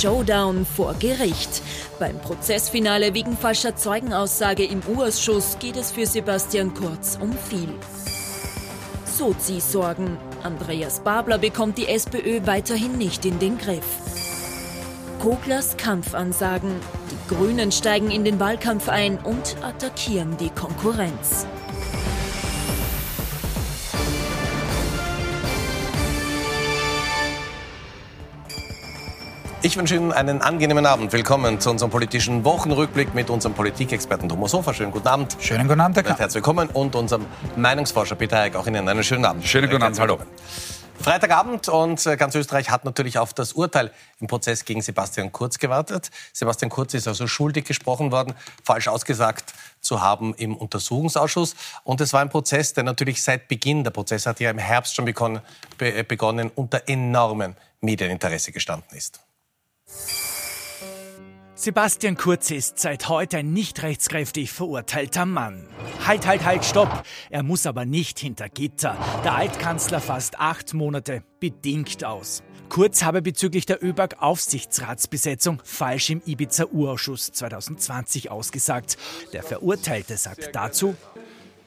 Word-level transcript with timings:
Showdown 0.00 0.64
vor 0.64 0.94
Gericht. 0.94 1.60
Beim 1.98 2.18
Prozessfinale 2.20 3.12
wegen 3.12 3.36
falscher 3.36 3.76
Zeugenaussage 3.76 4.64
im 4.64 4.80
U-Ausschuss 4.88 5.58
geht 5.58 5.76
es 5.76 5.92
für 5.92 6.06
Sebastian 6.06 6.72
Kurz 6.72 7.18
um 7.20 7.34
viel. 7.34 7.68
Sozi-Sorgen. 9.04 10.16
Andreas 10.42 11.00
Babler 11.00 11.36
bekommt 11.36 11.76
die 11.76 11.86
SPÖ 11.86 12.46
weiterhin 12.46 12.96
nicht 12.96 13.26
in 13.26 13.38
den 13.40 13.58
Griff. 13.58 13.84
Koglers 15.20 15.76
Kampfansagen. 15.76 16.72
Die 17.10 17.34
Grünen 17.34 17.70
steigen 17.70 18.10
in 18.10 18.24
den 18.24 18.40
Wahlkampf 18.40 18.88
ein 18.88 19.18
und 19.18 19.56
attackieren 19.62 20.38
die 20.38 20.48
Konkurrenz. 20.48 21.46
Ich 29.62 29.76
wünsche 29.76 29.94
Ihnen 29.94 30.10
einen 30.10 30.40
angenehmen 30.40 30.86
Abend. 30.86 31.12
Willkommen 31.12 31.60
zu 31.60 31.68
unserem 31.68 31.90
politischen 31.90 32.46
Wochenrückblick 32.46 33.14
mit 33.14 33.28
unserem 33.28 33.54
Politikexperten 33.54 34.26
Thomas 34.26 34.54
Hofer. 34.54 34.72
Schönen 34.72 34.90
guten 34.90 35.06
Abend. 35.06 35.36
Schönen 35.38 35.68
guten 35.68 35.82
Abend, 35.82 35.98
Herr 35.98 36.02
Knapp. 36.02 36.18
Herzlich 36.18 36.36
willkommen. 36.36 36.70
Und 36.70 36.96
unserem 36.96 37.26
Meinungsforscher 37.56 38.14
Peter 38.14 38.38
Heik. 38.38 38.56
Auch 38.56 38.66
Ihnen 38.66 38.88
einen 38.88 39.04
schönen 39.04 39.26
Abend. 39.26 39.44
Schönen 39.46 39.68
guten 39.68 39.82
Abend. 39.82 40.00
Hallo. 40.00 40.18
Freitagabend 40.98 41.68
und 41.68 42.06
äh, 42.06 42.16
ganz 42.16 42.34
Österreich 42.34 42.70
hat 42.70 42.86
natürlich 42.86 43.18
auf 43.18 43.34
das 43.34 43.52
Urteil 43.52 43.90
im 44.18 44.28
Prozess 44.28 44.64
gegen 44.64 44.80
Sebastian 44.80 45.30
Kurz 45.30 45.58
gewartet. 45.58 46.10
Sebastian 46.32 46.70
Kurz 46.70 46.94
ist 46.94 47.06
also 47.06 47.26
schuldig 47.26 47.66
gesprochen 47.66 48.12
worden, 48.12 48.32
falsch 48.64 48.88
ausgesagt 48.88 49.52
zu 49.82 50.00
haben 50.00 50.32
im 50.34 50.56
Untersuchungsausschuss. 50.56 51.54
Und 51.84 52.00
es 52.00 52.14
war 52.14 52.22
ein 52.22 52.30
Prozess, 52.30 52.72
der 52.72 52.84
natürlich 52.84 53.22
seit 53.22 53.48
Beginn, 53.48 53.84
der 53.84 53.90
Prozess 53.90 54.24
hat 54.24 54.40
ja 54.40 54.50
im 54.50 54.58
Herbst 54.58 54.94
schon 54.94 55.04
begonnen, 55.04 55.40
begonnen 56.08 56.50
unter 56.54 56.82
enormem 56.86 57.56
Medieninteresse 57.82 58.52
gestanden 58.52 58.96
ist. 58.96 59.20
Sebastian 61.54 62.16
Kurz 62.16 62.50
ist 62.50 62.78
seit 62.78 63.10
heute 63.10 63.36
ein 63.36 63.52
nicht 63.52 63.82
rechtskräftig 63.82 64.50
verurteilter 64.50 65.26
Mann. 65.26 65.66
Halt, 66.06 66.26
halt, 66.26 66.42
halt, 66.42 66.64
stopp! 66.64 67.04
Er 67.28 67.42
muss 67.42 67.66
aber 67.66 67.84
nicht 67.84 68.18
hinter 68.18 68.48
Gitter. 68.48 68.96
Der 69.24 69.34
Altkanzler 69.34 70.00
fasst 70.00 70.40
acht 70.40 70.72
Monate 70.72 71.22
bedingt 71.38 72.02
aus. 72.02 72.42
Kurz 72.70 73.02
habe 73.02 73.20
bezüglich 73.20 73.66
der 73.66 73.84
ÖBAG-Aufsichtsratsbesetzung 73.84 75.60
falsch 75.62 76.08
im 76.08 76.22
Ibiza-Urausschuss 76.24 77.32
2020 77.32 78.30
ausgesagt. 78.30 78.96
Der 79.34 79.42
Verurteilte 79.42 80.16
sagt 80.16 80.54
dazu, 80.54 80.94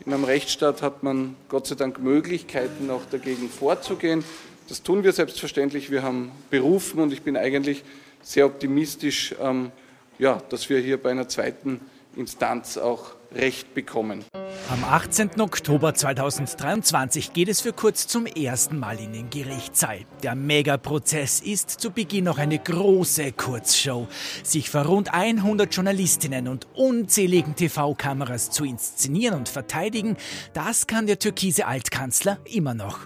in 0.06 0.12
einem 0.12 0.24
Rechtsstaat 0.24 0.82
hat 0.82 1.04
man 1.04 1.36
Gott 1.50 1.68
sei 1.68 1.76
Dank 1.76 2.00
Möglichkeiten, 2.00 2.90
auch 2.90 3.04
dagegen 3.12 3.48
vorzugehen. 3.48 4.24
Das 4.70 4.82
tun 4.82 5.04
wir 5.04 5.14
selbstverständlich. 5.14 5.92
Wir 5.92 6.02
haben 6.02 6.32
berufen 6.50 7.00
und 7.00 7.14
ich 7.14 7.22
bin 7.22 7.38
eigentlich 7.38 7.84
sehr 8.24 8.46
optimistisch, 8.46 9.36
ähm, 9.40 9.72
ja, 10.18 10.42
dass 10.50 10.70
wir 10.70 10.80
hier 10.80 11.02
bei 11.02 11.12
einer 11.12 11.28
zweiten 11.28 11.82
Instanz 12.16 12.78
auch 12.78 13.16
Recht 13.36 13.74
bekommen. 13.74 14.24
Am 14.70 14.84
18. 14.84 15.42
Oktober 15.42 15.94
2023 15.94 17.34
geht 17.34 17.50
es 17.50 17.62
für 17.62 17.74
Kurz 17.74 18.08
zum 18.08 18.26
ersten 18.26 18.80
Mal 18.80 19.00
in 19.00 19.12
den 19.12 19.30
Gerichtssaal. 19.30 20.02
Der 20.22 20.36
Megaprozess 20.36 21.42
ist 21.42 21.70
zu 21.70 21.92
Beginn 21.92 22.26
noch 22.26 22.38
eine 22.38 22.60
große 22.60 23.32
Kurzshow. 23.32 24.08
Sich 24.44 24.70
vor 24.70 24.84
rund 24.84 25.14
100 25.14 25.74
Journalistinnen 25.74 26.48
und 26.48 26.68
unzähligen 26.76 27.56
TV-Kameras 27.56 28.52
zu 28.52 28.64
inszenieren 28.66 29.40
und 29.40 29.50
verteidigen, 29.50 30.16
das 30.54 30.88
kann 30.88 31.08
der 31.08 31.20
türkise 31.20 31.66
Altkanzler 31.66 32.38
immer 32.46 32.74
noch. 32.74 33.00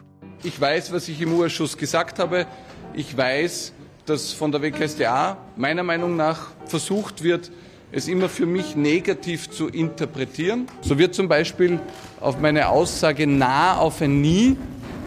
Ich 0.44 0.60
weiß, 0.60 0.92
was 0.92 1.08
ich 1.08 1.22
im 1.22 1.34
Urschuss 1.34 1.78
gesagt 1.78 2.20
habe. 2.20 2.46
Ich 2.94 3.16
weiß, 3.16 3.74
dass 4.08 4.32
von 4.32 4.52
der 4.52 4.62
WKStA 4.62 5.38
meiner 5.56 5.84
Meinung 5.84 6.16
nach 6.16 6.48
versucht 6.66 7.24
wird, 7.24 7.52
es 7.92 8.08
immer 8.08 8.30
für 8.30 8.46
mich 8.46 8.76
negativ 8.76 9.50
zu 9.50 9.68
interpretieren. 9.68 10.68
So 10.82 10.98
wird 10.98 11.14
zum 11.14 11.28
Beispiel 11.28 11.80
auf 12.20 12.40
meine 12.40 12.70
Aussage 12.70 13.28
nah 13.28 13.78
auf 13.78 14.02
ein 14.02 14.22
Nie 14.22 14.58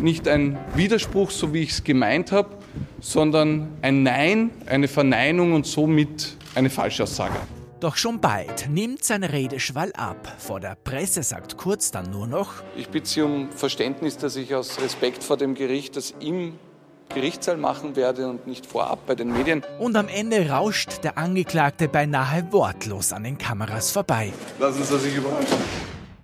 nicht 0.01 0.29
ein 0.29 0.59
Widerspruch, 0.75 1.31
so 1.31 1.53
wie 1.53 1.63
ich 1.63 1.71
es 1.71 1.85
gemeint 1.85 2.33
habe, 2.33 2.51
sondern 3.01 3.69
ein 3.83 4.03
Nein, 4.03 4.51
eine 4.67 4.89
Verneinung 4.89 5.53
und 5.53 5.67
somit 5.67 6.37
eine 6.55 6.71
Falschaussage. 6.71 7.37
Doch 7.81 7.97
schon 7.97 8.21
bald 8.21 8.69
nimmt 8.71 9.05
sein 9.05 9.25
Redeschwall 9.25 9.93
ab. 9.95 10.37
Vor 10.39 10.61
der 10.61 10.75
Presse 10.75 11.23
sagt 11.23 11.57
Kurz 11.57 11.91
dann 11.91 12.11
nur 12.11 12.27
noch: 12.27 12.53
Ich 12.77 12.89
bitte 12.89 13.09
Sie 13.09 13.23
um 13.23 13.51
Verständnis, 13.53 14.19
dass 14.19 14.37
ich 14.37 14.55
aus 14.55 14.81
Respekt 14.81 15.25
vor 15.25 15.39
dem 15.39 15.55
Gericht 15.55 15.97
das 15.97 16.15
im 16.21 16.55
Gerichtssaal 17.15 17.57
machen 17.57 17.97
werde 17.97 18.29
und 18.29 18.47
nicht 18.47 18.67
vorab 18.67 19.07
bei 19.07 19.15
den 19.15 19.33
Medien. 19.33 19.63
Und 19.79 19.97
am 19.97 20.09
Ende 20.09 20.49
rauscht 20.49 21.05
der 21.05 21.19
Angeklagte 21.19 21.89
beinahe 21.89 22.53
wortlos 22.53 23.13
an 23.13 23.25
den 23.25 23.39
Kameras 23.39 23.91
vorbei. 23.91 24.33
Lassen 24.59 24.85
Sie 24.85 24.99
sich 24.99 25.17
überraschen. 25.17 25.59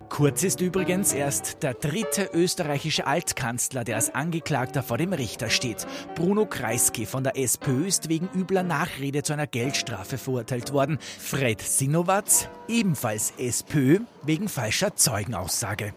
Kurz 0.09 0.43
ist 0.43 0.61
übrigens 0.61 1.13
erst 1.13 1.61
der 1.61 1.73
dritte 1.73 2.29
österreichische 2.33 3.05
Altkanzler, 3.05 3.83
der 3.83 3.97
als 3.97 4.15
Angeklagter 4.15 4.81
vor 4.81 4.97
dem 4.97 5.13
Richter 5.13 5.49
steht. 5.49 5.85
Bruno 6.15 6.45
Kreisky 6.45 7.05
von 7.05 7.23
der 7.23 7.37
SPÖ 7.37 7.85
ist 7.85 8.09
wegen 8.09 8.29
übler 8.33 8.63
Nachrede 8.63 9.21
zu 9.21 9.33
einer 9.33 9.47
Geldstrafe 9.47 10.17
verurteilt 10.17 10.73
worden. 10.73 10.97
Fred 11.19 11.61
Sinowatz, 11.61 12.47
ebenfalls 12.67 13.33
SPÖ, 13.37 13.99
wegen 14.23 14.49
falscher 14.49 14.95
Zeugenaussage. 14.95 15.93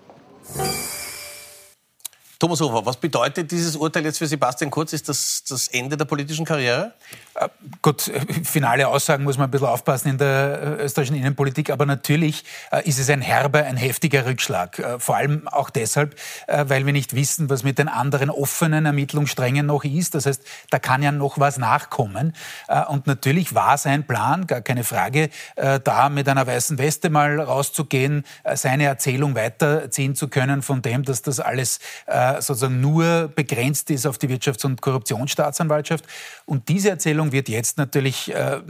Thomas 2.40 2.58
Hofer, 2.62 2.86
was 2.86 2.96
bedeutet 2.96 3.50
dieses 3.50 3.76
Urteil 3.76 4.02
jetzt 4.02 4.16
für 4.16 4.26
Sebastian 4.26 4.70
Kurz? 4.70 4.94
Ist 4.94 5.10
das 5.10 5.44
das 5.46 5.68
Ende 5.68 5.98
der 5.98 6.06
politischen 6.06 6.46
Karriere? 6.46 6.94
Äh, 7.34 7.48
gut, 7.82 8.10
finale 8.44 8.88
Aussagen 8.88 9.24
muss 9.24 9.38
man 9.38 9.48
ein 9.48 9.50
bisschen 9.50 9.68
aufpassen 9.68 10.08
in 10.08 10.18
der 10.18 10.78
äh, 10.78 10.84
österreichischen 10.84 11.16
Innenpolitik, 11.16 11.70
aber 11.70 11.86
natürlich 11.86 12.44
äh, 12.72 12.86
ist 12.88 12.98
es 12.98 13.08
ein 13.10 13.20
herber, 13.20 13.64
ein 13.64 13.76
heftiger 13.76 14.26
Rückschlag. 14.26 14.80
Vor 14.98 15.16
allem 15.16 15.46
auch 15.48 15.70
deshalb, 15.70 16.16
weil 16.46 16.86
wir 16.86 16.92
nicht 16.92 17.14
wissen, 17.14 17.50
was 17.50 17.62
mit 17.62 17.78
den 17.78 17.88
anderen 17.88 18.30
offenen 18.30 18.86
Ermittlungssträngen 18.86 19.66
noch 19.66 19.84
ist. 19.84 20.14
Das 20.14 20.26
heißt, 20.26 20.42
da 20.70 20.78
kann 20.78 21.02
ja 21.02 21.12
noch 21.12 21.38
was 21.38 21.58
nachkommen. 21.58 22.34
Und 22.88 23.06
natürlich 23.06 23.54
war 23.54 23.78
sein 23.78 24.06
Plan, 24.06 24.46
gar 24.46 24.60
keine 24.60 24.84
Frage, 24.84 25.30
da 25.56 26.08
mit 26.08 26.28
einer 26.28 26.46
weißen 26.46 26.78
Weste 26.78 27.10
mal 27.10 27.40
rauszugehen, 27.40 28.24
seine 28.54 28.84
Erzählung 28.84 29.34
weiterziehen 29.34 30.14
zu 30.14 30.28
können 30.28 30.62
von 30.62 30.82
dem, 30.82 31.04
dass 31.04 31.22
das 31.22 31.40
alles 31.40 31.80
sozusagen 32.38 32.80
nur 32.80 33.28
begrenzt 33.28 33.90
ist 33.90 34.06
auf 34.06 34.19
die 34.19 34.28
Wirtschafts- 34.28 34.64
und 34.64 34.80
Korruptionsstaatsanwaltschaft. 34.80 36.04
Und 36.46 36.69
diese 36.69 36.90
Erzählung 36.90 37.19
wird 37.32 37.48
jetzt 37.48 37.78
natürlich 37.78 38.34
äh, 38.34 38.60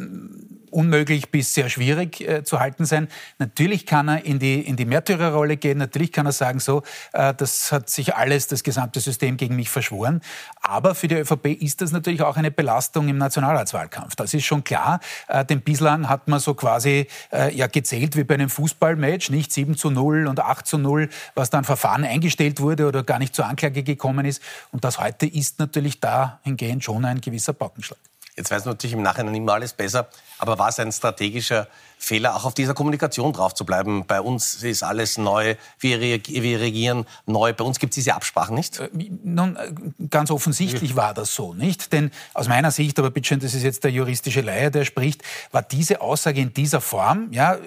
unmöglich 0.71 1.31
bis 1.31 1.55
sehr 1.55 1.69
schwierig 1.69 2.21
äh, 2.21 2.45
zu 2.45 2.61
halten 2.61 2.85
sein. 2.85 3.09
Natürlich 3.39 3.87
kann 3.87 4.09
er 4.09 4.25
in 4.25 4.39
die, 4.39 4.61
in 4.61 4.77
die 4.77 4.85
Märtyrerrolle 4.85 5.57
gehen, 5.57 5.79
natürlich 5.79 6.13
kann 6.13 6.27
er 6.27 6.33
sagen, 6.33 6.61
so, 6.61 6.83
äh, 7.13 7.35
das 7.35 7.73
hat 7.73 7.91
sich 7.91 8.15
alles, 8.15 8.47
das 8.47 8.63
gesamte 8.63 9.01
System 9.01 9.37
gegen 9.37 9.57
mich 9.57 9.71
verschworen. 9.71 10.21
Aber 10.61 10.95
für 10.95 11.09
die 11.09 11.17
ÖVP 11.17 11.47
ist 11.61 11.81
das 11.81 11.93
natürlich 11.93 12.23
auch 12.23 12.37
eine 12.37 12.51
Belastung 12.51 13.09
im 13.09 13.19
Nationalratswahlkampf. 13.19 14.17
Das 14.17 14.35
ist 14.35 14.45
schon 14.45 14.65
klar, 14.65 15.01
äh, 15.29 15.45
denn 15.45 15.61
bislang 15.61 16.09
hat 16.09 16.29
man 16.29 16.41
so 16.41 16.55
quasi 16.55 17.07
äh, 17.33 17.55
ja 17.55 17.67
gezählt 17.67 18.17
wie 18.17 18.25
bei 18.25 18.35
einem 18.35 18.51
Fußballmatch, 18.51 19.31
nicht 19.31 19.53
7 19.53 19.77
zu 19.77 19.91
0 19.91 20.27
und 20.27 20.41
8 20.41 20.67
zu 20.67 20.79
0, 20.79 21.09
was 21.35 21.51
dann 21.51 21.65
Verfahren 21.65 22.05
eingestellt 22.05 22.61
wurde 22.61 22.87
oder 22.87 23.03
gar 23.03 23.19
nicht 23.19 23.35
zur 23.35 23.47
Anklage 23.47 23.83
gekommen 23.83 24.27
ist. 24.27 24.43
Und 24.73 24.85
das 24.85 24.99
heute 24.99 25.27
ist 25.27 25.59
natürlich 25.59 26.01
dahingehend 26.01 26.85
schon 26.85 27.05
ein 27.05 27.21
gewisser 27.21 27.53
Paukenschlag. 27.53 27.99
Jetzt 28.41 28.51
weiß 28.51 28.65
man 28.65 28.73
natürlich 28.73 28.95
im 28.95 29.03
Nachhinein 29.03 29.35
immer 29.35 29.53
alles 29.53 29.75
besser, 29.75 30.09
aber 30.39 30.59
war 30.59 30.71
es 30.71 30.79
ein 30.81 30.91
strategischer 30.93 31.67
Fehler, 32.01 32.35
auch 32.35 32.45
auf 32.45 32.55
dieser 32.55 32.75
Kommunikation 32.75 33.33
drauf 33.33 33.55
zu 33.55 33.65
bleiben? 33.65 34.07
Bei 34.07 34.21
uns 34.21 34.63
ist 34.63 34.83
alles 34.83 35.19
neu, 35.19 35.55
wir, 35.79 36.01
wir 36.01 36.61
regieren 36.61 37.05
neu, 37.27 37.53
bei 37.53 37.65
uns 37.65 37.79
gibt 37.79 37.93
es 37.93 37.97
diese 37.97 38.15
Absprachen 38.15 38.55
nicht? 38.55 38.81
Äh, 38.81 38.89
nun, 39.23 39.57
äh, 39.57 39.73
ganz 40.09 40.31
offensichtlich 40.31 40.97
war 40.97 41.15
das 41.15 41.35
so, 41.35 41.55
nicht? 41.55 41.93
Denn 41.93 42.11
aus 42.35 42.49
meiner 42.49 42.71
Sicht, 42.71 42.99
aber 42.99 43.11
bitte 43.11 43.29
schön, 43.29 43.41
das 43.41 43.55
ist 43.55 43.63
jetzt 43.63 43.85
der 43.85 43.91
juristische 43.91 44.41
Laie, 44.41 44.71
der 44.71 44.85
spricht, 44.85 45.23
war 45.53 45.63
diese 45.63 46.01
Aussage 46.01 46.41
in 46.41 46.55
dieser 46.55 46.81
Form, 46.81 47.29
ja, 47.33 47.59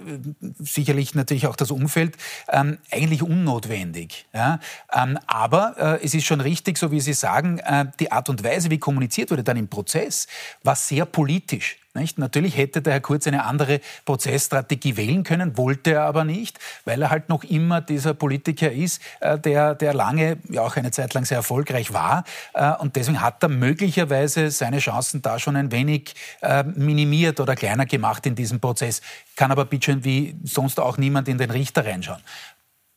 sicherlich 0.60 1.14
natürlich 1.14 1.48
auch 1.48 1.56
das 1.56 1.72
Umfeld, 1.72 2.18
ähm, 2.50 2.80
eigentlich 2.92 3.22
unnotwendig. 3.22 4.26
Ja? 4.34 4.60
Ähm, 4.92 5.20
aber 5.28 5.76
äh, 5.78 6.04
es 6.04 6.14
ist 6.14 6.26
schon 6.26 6.42
richtig, 6.42 6.78
so 6.78 6.92
wie 6.92 7.00
Sie 7.00 7.14
sagen, 7.14 7.60
äh, 7.60 7.86
die 8.00 8.12
Art 8.12 8.30
und 8.30 8.44
Weise, 8.44 8.70
wie 8.70 8.80
kommuniziert 8.80 9.32
wurde 9.32 9.44
dann 9.44 9.58
im 9.58 9.68
Prozess, 9.68 10.28
war 10.64 10.76
sehr 10.76 11.06
politisch. 11.06 11.78
Nicht? 11.96 12.18
Natürlich 12.18 12.58
hätte 12.58 12.82
der 12.82 12.94
Herr 12.94 13.02
Kurz 13.02 13.28
eine 13.28 13.46
andere 13.46 13.80
Prozessstrategie 14.06 14.98
wählen 14.98 15.24
können, 15.24 15.58
wollte 15.58 15.94
er 15.94 16.04
aber 16.04 16.24
nicht, 16.24 16.58
weil 16.86 17.02
er 17.02 17.12
halt 17.12 17.30
noch 17.30 17.44
immer 17.44 17.82
dieser 17.82 18.16
Politiker 18.16 18.72
ist, 18.72 19.00
äh, 19.20 19.38
der, 19.38 19.76
der 19.76 19.94
lange, 19.94 20.38
ja 20.50 20.64
auch 20.64 20.76
eine 20.76 20.90
Zeit 20.90 21.14
lang 21.14 21.26
sehr 21.26 21.38
erfolgreich 21.38 21.94
war. 21.94 22.24
Äh, 22.54 22.74
und 22.78 22.96
deswegen 22.96 23.22
hat 23.22 23.44
er 23.44 23.50
möglicherweise 23.50 24.50
seine 24.50 24.80
Chancen 24.80 25.22
da 25.22 25.38
schon 25.38 25.56
ein 25.56 25.72
wenig 25.72 26.16
äh, 26.42 26.64
minimiert 26.64 27.40
oder 27.40 27.56
kleiner 27.56 27.86
gemacht 27.86 28.26
in 28.26 28.34
diesem 28.34 28.60
Prozess. 28.60 29.02
Kann 29.36 29.52
aber 29.52 29.66
bitte 29.66 29.86
schön 29.86 30.04
wie 30.04 30.36
sonst 30.44 30.80
auch 30.80 30.98
niemand 30.98 31.28
in 31.28 31.38
den 31.38 31.52
Richter 31.52 31.86
reinschauen. 31.86 32.22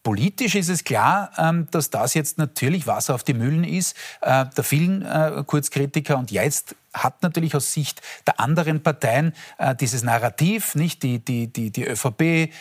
Politisch 0.06 0.55
ist 0.55 0.69
es 0.69 0.85
klar, 0.85 1.32
ähm, 1.37 1.67
dass 1.73 1.91
das 1.91 2.14
jetzt 2.14 2.38
natürlich 2.38 2.87
Wasser 2.87 3.17
auf 3.17 3.25
die 3.25 3.35
Mühlen 3.35 3.64
ist, 3.64 3.97
äh, 4.20 4.44
der 4.56 4.62
vielen 4.62 5.03
äh, 5.03 5.43
Kurzkritiker 5.44 6.17
und 6.17 6.31
jetzt 6.31 6.76
hat 6.94 7.25
natürlich 7.25 7.56
aus 7.56 7.73
Sicht 7.73 8.00
der 8.25 8.38
anderen 8.38 8.85
Parteien 8.85 9.35
äh, 9.58 9.75
dieses 9.75 10.05
Narrativ, 10.05 10.76
nicht 10.76 11.03
die, 11.03 11.19
die, 11.19 11.49
die, 11.53 11.73
die 11.73 11.85
ÖVP, 11.85 12.53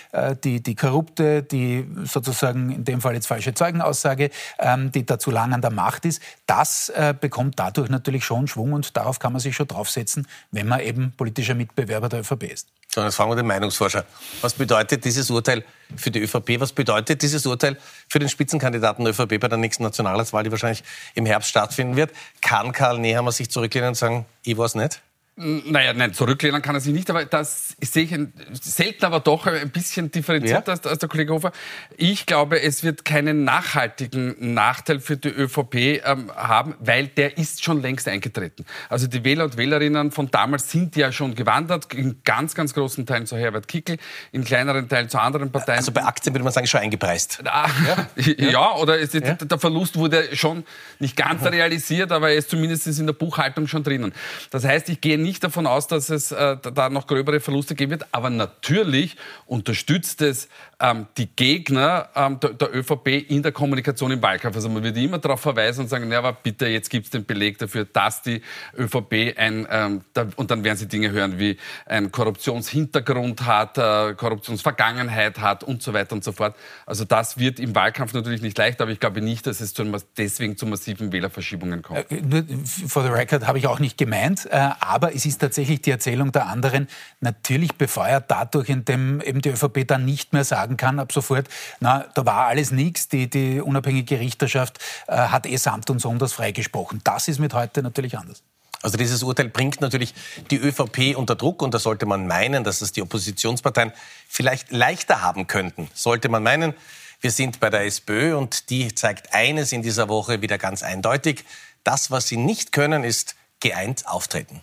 die, 0.43 0.61
die 0.61 0.75
korrupte, 0.75 1.43
die 1.43 1.87
sozusagen 2.03 2.71
in 2.71 2.83
dem 2.83 2.99
Fall 2.99 3.13
jetzt 3.13 3.27
falsche 3.27 3.53
Zeugenaussage, 3.53 4.31
ähm, 4.57 4.91
die 4.91 5.05
dazu 5.05 5.29
lang 5.29 5.53
an 5.53 5.61
der 5.61 5.71
Macht 5.71 6.05
ist, 6.05 6.23
das 6.47 6.91
bekommt 7.21 7.59
dadurch 7.59 7.89
natürlich 7.89 8.25
schon 8.25 8.47
Schwung 8.47 8.73
und 8.73 8.97
darauf 8.97 9.19
kann 9.19 9.31
man 9.31 9.39
sich 9.39 9.55
schon 9.55 9.67
draufsetzen, 9.67 10.27
wenn 10.51 10.67
man 10.67 10.79
eben 10.79 11.13
politischer 11.15 11.55
Mitbewerber 11.55 12.09
der 12.09 12.21
ÖVP 12.21 12.43
ist. 12.51 12.67
So, 12.95 13.03
jetzt 13.03 13.15
fragen 13.15 13.29
wir 13.29 13.35
den 13.35 13.45
Meinungsforscher. 13.45 14.05
Was 14.39 14.53
bedeutet 14.53 15.03
dieses 15.03 15.29
Urteil 15.29 15.65
für 15.97 16.11
die 16.11 16.21
ÖVP? 16.21 16.61
Was 16.61 16.71
bedeutet 16.71 17.21
dieses 17.21 17.45
Urteil 17.45 17.75
für 18.07 18.19
den 18.19 18.29
Spitzenkandidaten 18.29 19.03
der 19.03 19.11
ÖVP 19.11 19.37
bei 19.37 19.49
der 19.49 19.57
nächsten 19.57 19.83
Nationalratswahl, 19.83 20.45
die 20.45 20.51
wahrscheinlich 20.51 20.81
im 21.13 21.25
Herbst 21.25 21.49
stattfinden 21.49 21.97
wird? 21.97 22.11
Kann 22.39 22.71
Karl 22.71 22.97
Nehammer 22.97 23.33
sich 23.33 23.51
zurücklehnen 23.51 23.89
und 23.89 23.95
sagen, 23.95 24.25
ich 24.43 24.57
weiß 24.57 24.75
nicht? 24.75 25.01
Naja, 25.37 25.91
nein, 25.93 26.13
zurücklehnen 26.13 26.61
kann 26.61 26.75
er 26.75 26.81
sich 26.81 26.93
nicht, 26.93 27.09
aber 27.09 27.25
das 27.25 27.75
sehe 27.81 28.03
ich 28.05 28.13
ein, 28.13 28.31
selten, 28.53 29.03
aber 29.03 29.19
doch 29.19 29.45
ein 29.47 29.69
bisschen 29.69 30.09
differenzierter 30.09 30.71
ja. 30.71 30.77
als, 30.77 30.87
als, 30.87 30.99
der 30.99 31.09
Kollege 31.09 31.33
Hofer. 31.33 31.51
Ich 31.97 32.25
glaube, 32.25 32.61
es 32.61 32.85
wird 32.85 33.03
keinen 33.03 33.43
nachhaltigen 33.43 34.53
Nachteil 34.53 35.01
für 35.01 35.17
die 35.17 35.27
ÖVP 35.27 35.75
ähm, 36.05 36.31
haben, 36.33 36.75
weil 36.79 37.07
der 37.07 37.37
ist 37.37 37.65
schon 37.65 37.81
längst 37.81 38.07
eingetreten. 38.07 38.65
Also 38.87 39.07
die 39.07 39.25
Wähler 39.25 39.43
und 39.43 39.57
Wählerinnen 39.57 40.11
von 40.11 40.31
damals 40.31 40.71
sind 40.71 40.95
ja 40.95 41.11
schon 41.11 41.35
gewandert, 41.35 41.93
in 41.93 42.21
ganz, 42.23 42.55
ganz 42.55 42.73
großen 42.73 43.05
Teilen 43.05 43.25
zu 43.25 43.35
Herbert 43.35 43.67
Kickel, 43.67 43.97
in 44.31 44.45
kleineren 44.45 44.87
Teilen 44.87 45.09
zu 45.09 45.19
anderen 45.19 45.51
Parteien. 45.51 45.79
Also 45.79 45.91
bei 45.91 46.05
Aktien 46.05 46.33
würde 46.33 46.45
man 46.45 46.53
sagen, 46.53 46.67
schon 46.67 46.79
eingepreist. 46.79 47.41
Ah, 47.43 47.69
ja. 47.85 48.33
ja, 48.51 48.75
oder 48.75 49.01
es, 49.01 49.11
ja. 49.11 49.19
der 49.33 49.59
Verlust 49.59 49.97
wurde 49.97 50.33
schon 50.33 50.63
nicht 50.99 51.17
ganz 51.17 51.43
realisiert, 51.43 52.13
aber 52.13 52.29
er 52.29 52.37
ist 52.37 52.49
zumindest 52.49 52.87
in 52.87 53.05
der 53.05 53.13
Buchhaltung 53.13 53.67
schon 53.67 53.83
drinnen. 53.83 54.13
Das 54.49 54.63
heißt, 54.63 54.87
ich 54.87 55.01
gehe 55.01 55.24
nicht 55.25 55.43
davon 55.43 55.67
aus, 55.67 55.87
dass 55.87 56.09
es 56.09 56.31
äh, 56.31 56.57
da 56.57 56.89
noch 56.89 57.07
gröbere 57.07 57.39
Verluste 57.39 57.75
geben 57.75 57.91
wird. 57.91 58.05
Aber 58.11 58.29
natürlich 58.29 59.17
unterstützt 59.45 60.21
es 60.21 60.47
ähm, 60.85 61.07
die 61.17 61.27
Gegner 61.27 62.09
ähm, 62.15 62.39
der, 62.39 62.51
der, 62.51 62.75
ÖVP 62.75 63.07
in 63.29 63.41
der 63.41 63.51
Kommunikation 63.51 64.11
im 64.11 64.21
Wahlkampf. 64.21 64.55
Also 64.55 64.69
man 64.69 64.83
würde 64.83 65.01
immer 65.01 65.17
darauf 65.17 65.41
verweisen 65.41 65.81
und 65.81 65.87
sagen, 65.87 66.11
ja, 66.11 66.19
aber 66.19 66.33
bitte, 66.33 66.67
jetzt 66.67 66.89
gibt 66.89 67.05
es 67.05 67.11
den 67.11 67.25
Beleg 67.25 67.57
dafür, 67.57 67.85
dass 67.85 68.21
die 68.21 68.41
ÖVP 68.77 69.37
ein, 69.37 69.67
ähm, 69.69 70.01
da, 70.13 70.27
und 70.35 70.51
dann 70.51 70.63
werden 70.63 70.77
Sie 70.77 70.87
Dinge 70.87 71.11
hören 71.11 71.39
wie 71.39 71.57
ein 71.85 72.11
Korruptionshintergrund 72.11 73.45
hat, 73.45 73.77
äh, 73.77 74.13
Korruptionsvergangenheit 74.13 75.39
hat 75.39 75.63
und 75.63 75.81
so 75.81 75.93
weiter 75.93 76.13
und 76.13 76.23
so 76.23 76.31
fort. 76.31 76.55
Also 76.85 77.05
das 77.05 77.39
wird 77.39 77.59
im 77.59 77.73
Wahlkampf 77.73 78.13
natürlich 78.13 78.41
nicht 78.41 78.57
leicht, 78.57 78.81
aber 78.81 78.91
ich 78.91 78.99
glaube 78.99 79.21
nicht, 79.21 79.47
dass 79.47 79.61
es 79.61 79.73
zu, 79.73 79.83
deswegen 80.17 80.57
zu 80.57 80.67
massiven 80.67 81.11
Wählerverschiebungen 81.11 81.81
kommt. 81.81 82.11
Äh, 82.11 82.21
nur 82.21 82.43
for 82.87 83.03
the 83.03 83.09
record 83.09 83.47
habe 83.47 83.57
ich 83.57 83.67
auch 83.67 83.79
nicht 83.79 83.97
gemeint, 83.97 84.45
äh, 84.51 84.69
aber 84.79 85.15
es 85.15 85.25
ist 85.25 85.39
tatsächlich 85.39 85.81
die 85.81 85.91
Erzählung 85.91 86.31
der 86.31 86.47
anderen 86.47 86.87
natürlich 87.21 87.75
befeuert 87.75 88.25
dadurch, 88.29 88.69
indem 88.69 89.21
eben 89.21 89.41
die 89.41 89.49
ÖVP 89.49 89.87
dann 89.87 90.05
nicht 90.05 90.33
mehr 90.33 90.43
sagt, 90.43 90.74
sagen 90.75 90.77
kann 90.77 90.99
ab 90.99 91.11
sofort, 91.11 91.47
na, 91.79 92.05
da 92.13 92.25
war 92.25 92.47
alles 92.47 92.71
nichts, 92.71 93.07
die, 93.07 93.29
die 93.29 93.61
unabhängige 93.61 94.19
Richterschaft 94.19 94.79
äh, 95.07 95.15
hat 95.15 95.45
eh 95.45 95.57
samt 95.57 95.89
und 95.89 95.99
sonders 95.99 96.33
freigesprochen. 96.33 97.01
Das 97.03 97.27
ist 97.27 97.39
mit 97.39 97.53
heute 97.53 97.81
natürlich 97.81 98.17
anders. 98.17 98.43
Also 98.81 98.97
dieses 98.97 99.23
Urteil 99.23 99.49
bringt 99.49 99.81
natürlich 99.81 100.13
die 100.51 100.57
ÖVP 100.57 101.17
unter 101.17 101.35
Druck 101.35 101.61
und 101.61 101.73
da 101.73 101.79
sollte 101.79 102.05
man 102.05 102.27
meinen, 102.27 102.63
dass 102.63 102.81
es 102.81 102.91
die 102.91 103.01
Oppositionsparteien 103.01 103.91
vielleicht 104.27 104.71
leichter 104.71 105.21
haben 105.21 105.47
könnten. 105.47 105.89
Sollte 105.93 106.29
man 106.29 106.43
meinen, 106.43 106.73
wir 107.19 107.31
sind 107.31 107.59
bei 107.59 107.69
der 107.71 107.85
SPÖ 107.85 108.35
und 108.35 108.69
die 108.69 108.93
zeigt 108.93 109.33
eines 109.33 109.71
in 109.71 109.81
dieser 109.81 110.07
Woche 110.07 110.41
wieder 110.41 110.59
ganz 110.59 110.83
eindeutig. 110.83 111.45
Das, 111.83 112.11
was 112.11 112.27
sie 112.27 112.37
nicht 112.37 112.73
können, 112.73 113.03
ist 113.03 113.35
geeint 113.59 114.05
auftreten. 114.07 114.61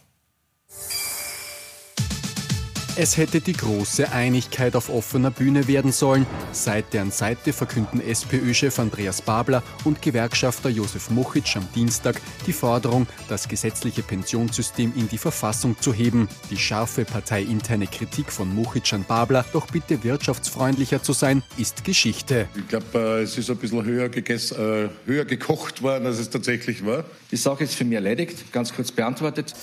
Es 2.95 3.17
hätte 3.17 3.41
die 3.41 3.55
große 3.55 4.13
Einigkeit 4.13 4.77
auf 4.77 4.91
offener 4.91 5.31
Bühne 5.31 5.67
werden 5.67 5.93
sollen. 5.93 6.27
Seite 6.53 7.01
an 7.01 7.11
Seite 7.11 7.55
verkünden 7.55 8.03
SPÖ-Chef 8.03 8.79
Andreas 8.79 9.23
Babler 9.23 9.63
und 9.85 10.03
Gewerkschafter 10.03 10.69
Josef 10.69 11.09
Mochitsch 11.09 11.57
am 11.57 11.67
Dienstag 11.75 12.21
die 12.47 12.53
Forderung, 12.53 13.07
das 13.31 13.49
gesetzliche 13.49 14.03
Pensionssystem 14.03 14.93
in 14.95 15.09
die 15.09 15.17
Verfassung 15.17 15.75
zu 15.81 15.95
heben. 15.95 16.29
Die 16.51 16.59
scharfe 16.59 17.07
parteiinterne 17.07 17.87
Kritik 17.87 18.31
von 18.31 18.55
Mochitsch 18.55 18.93
an 18.93 19.05
Babler, 19.09 19.47
doch 19.55 19.69
bitte 19.69 20.05
wirtschaftsfreundlicher 20.05 21.03
zu 21.03 21.15
sein, 21.15 21.43
ist 21.57 21.85
Geschichte. 21.85 22.47
Ich 22.55 22.69
glaube, 22.69 22.85
äh, 22.95 23.23
es 23.23 23.39
ist 23.39 23.49
ein 23.49 23.57
bisschen 23.57 23.83
höher, 23.87 24.15
äh, 24.15 24.89
höher 25.07 25.25
gekocht 25.25 25.81
worden, 25.81 26.05
als 26.05 26.19
es 26.19 26.29
tatsächlich 26.29 26.85
war. 26.85 27.05
Die 27.31 27.37
Sache 27.37 27.65
ist 27.65 27.75
für 27.75 27.87
mich 27.87 27.95
erledigt, 27.95 28.53
ganz 28.53 28.75
kurz 28.75 28.93
beantwortet. 28.93 29.55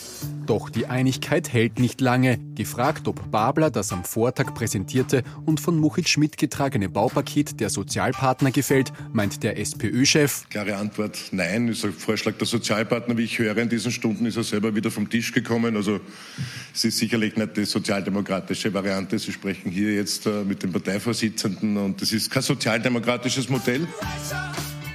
Doch 0.48 0.72
die 0.72 0.88
Einigkeit 0.88 1.54
hält 1.54 1.78
nicht 1.78 2.02
lange. 2.02 2.40
Gefragt, 2.56 3.08
ob 3.08 3.19
Babler 3.32 3.70
das 3.70 3.92
am 3.92 4.04
Vortag 4.04 4.54
präsentierte 4.54 5.24
und 5.46 5.60
von 5.60 5.78
Muchit 5.78 6.10
Schmidt 6.10 6.38
getragene 6.38 6.90
Baupaket 6.90 7.60
der 7.60 7.70
Sozialpartner 7.70 8.52
gefällt, 8.52 8.92
meint 9.14 9.44
der 9.44 9.60
SPÖ-Chef. 9.60 10.50
Klare 10.50 10.76
Antwort, 10.76 11.18
nein. 11.32 11.68
Ist 11.68 11.86
ein 11.86 11.94
Vorschlag 11.94 12.36
der 12.38 12.48
Sozialpartner. 12.48 13.18
Wie 13.18 13.24
ich 13.24 13.40
höre 13.40 13.58
in 13.58 13.70
diesen 13.70 13.92
Stunden, 13.92 14.26
ist 14.26 14.38
er 14.38 14.44
selber 14.44 14.76
wieder 14.76 14.92
vom 14.92 15.10
Tisch 15.10 15.32
gekommen. 15.32 15.76
Also 15.76 16.00
es 16.74 16.86
ist 16.86 16.98
sicherlich 16.98 17.36
nicht 17.36 17.58
die 17.58 17.66
sozialdemokratische 17.66 18.74
Variante. 18.74 19.20
Sie 19.20 19.32
sprechen 19.32 19.72
hier 19.72 19.96
jetzt 19.96 20.26
äh, 20.26 20.44
mit 20.44 20.64
dem 20.64 20.72
Parteivorsitzenden 20.72 21.78
und 21.78 22.02
das 22.02 22.12
ist 22.12 22.30
kein 22.30 22.44
sozialdemokratisches 22.44 23.50
Modell. 23.50 23.88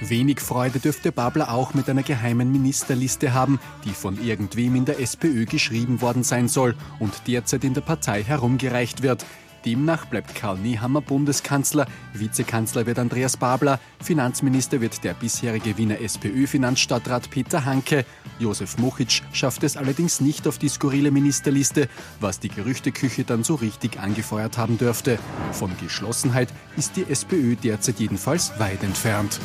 Wenig 0.01 0.41
Freude 0.41 0.79
dürfte 0.79 1.11
Babler 1.11 1.51
auch 1.51 1.73
mit 1.73 1.89
einer 1.89 2.03
geheimen 2.03 2.51
Ministerliste 2.51 3.33
haben, 3.33 3.59
die 3.85 3.91
von 3.91 4.21
irgendwem 4.21 4.75
in 4.75 4.85
der 4.85 4.99
SPÖ 4.99 5.45
geschrieben 5.45 6.01
worden 6.01 6.23
sein 6.23 6.47
soll 6.47 6.75
und 6.99 7.13
derzeit 7.27 7.63
in 7.63 7.73
der 7.73 7.81
Partei 7.81 8.23
herumgereicht 8.23 9.01
wird. 9.01 9.25
Demnach 9.65 10.05
bleibt 10.05 10.35
Karl 10.35 10.59
Nehammer 10.59 11.01
Bundeskanzler, 11.01 11.87
Vizekanzler 12.13 12.85
wird 12.85 12.99
Andreas 12.99 13.35
Babler, 13.35 13.79
Finanzminister 13.99 14.79
wird 14.79 15.03
der 15.03 15.15
bisherige 15.15 15.75
Wiener 15.77 15.99
SPÖ-Finanzstadtrat 15.99 17.31
Peter 17.31 17.65
Hanke. 17.65 18.05
Josef 18.37 18.77
Mochitsch 18.77 19.23
schafft 19.33 19.63
es 19.63 19.75
allerdings 19.75 20.21
nicht 20.21 20.47
auf 20.47 20.59
die 20.59 20.69
skurrile 20.69 21.09
Ministerliste, 21.09 21.89
was 22.19 22.39
die 22.39 22.49
Gerüchteküche 22.49 23.23
dann 23.23 23.43
so 23.43 23.55
richtig 23.55 23.99
angefeuert 23.99 24.59
haben 24.59 24.77
dürfte. 24.77 25.17
Von 25.51 25.71
Geschlossenheit 25.81 26.49
ist 26.77 26.95
die 26.95 27.09
SPÖ 27.09 27.55
derzeit 27.55 27.99
jedenfalls 27.99 28.59
weit 28.59 28.83
entfernt. 28.83 29.39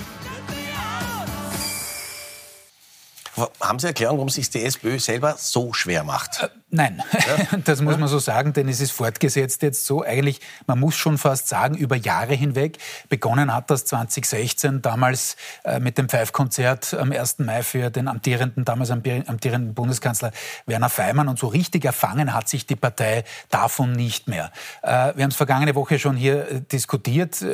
Haben 3.60 3.78
Sie 3.78 3.86
Erklärung, 3.86 4.18
warum 4.18 4.28
sich 4.28 4.50
die 4.50 4.64
SPÖ 4.64 4.98
selber 4.98 5.36
so 5.38 5.72
schwer 5.72 6.04
macht? 6.04 6.50
Nein, 6.72 7.02
ja? 7.12 7.58
das 7.64 7.80
muss 7.80 7.98
man 7.98 8.08
so 8.08 8.20
sagen, 8.20 8.52
denn 8.52 8.68
es 8.68 8.80
ist 8.80 8.92
fortgesetzt 8.92 9.62
jetzt 9.62 9.86
so. 9.86 10.04
Eigentlich, 10.04 10.40
man 10.68 10.78
muss 10.78 10.94
schon 10.94 11.18
fast 11.18 11.48
sagen, 11.48 11.76
über 11.76 11.96
Jahre 11.96 12.34
hinweg. 12.34 12.78
Begonnen 13.08 13.52
hat 13.52 13.70
das 13.70 13.84
2016 13.86 14.80
damals 14.80 15.36
äh, 15.64 15.80
mit 15.80 15.98
dem 15.98 16.08
Pfeifkonzert 16.08 16.94
am 16.94 17.10
1. 17.10 17.40
Mai 17.40 17.64
für 17.64 17.90
den 17.90 18.06
amtierenden, 18.06 18.64
damals 18.64 18.90
amtierenden 18.90 19.74
Bundeskanzler 19.74 20.30
Werner 20.66 20.88
Feimann. 20.88 21.26
Und 21.26 21.40
so 21.40 21.48
richtig 21.48 21.84
erfangen 21.84 22.32
hat 22.32 22.48
sich 22.48 22.66
die 22.66 22.76
Partei 22.76 23.24
davon 23.48 23.90
nicht 23.90 24.28
mehr. 24.28 24.52
Äh, 24.82 25.12
wir 25.16 25.24
haben 25.24 25.30
es 25.30 25.36
vergangene 25.36 25.74
Woche 25.74 25.98
schon 25.98 26.14
hier 26.14 26.48
äh, 26.48 26.60
diskutiert. 26.60 27.44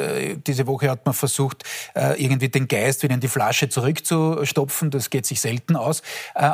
Diese 0.47 0.67
Woche 0.67 0.91
hat 0.91 1.07
man 1.07 1.15
versucht, 1.15 1.65
irgendwie 1.95 2.49
den 2.49 2.69
Geist 2.69 3.03
wieder 3.03 3.15
in 3.15 3.21
die 3.21 3.29
Flasche 3.29 3.69
zurückzustopfen. 3.69 4.91
Das 4.91 5.11
geht 5.11 5.27
sich 5.27 5.41
selten 5.41 5.77
aus. 5.77 6.03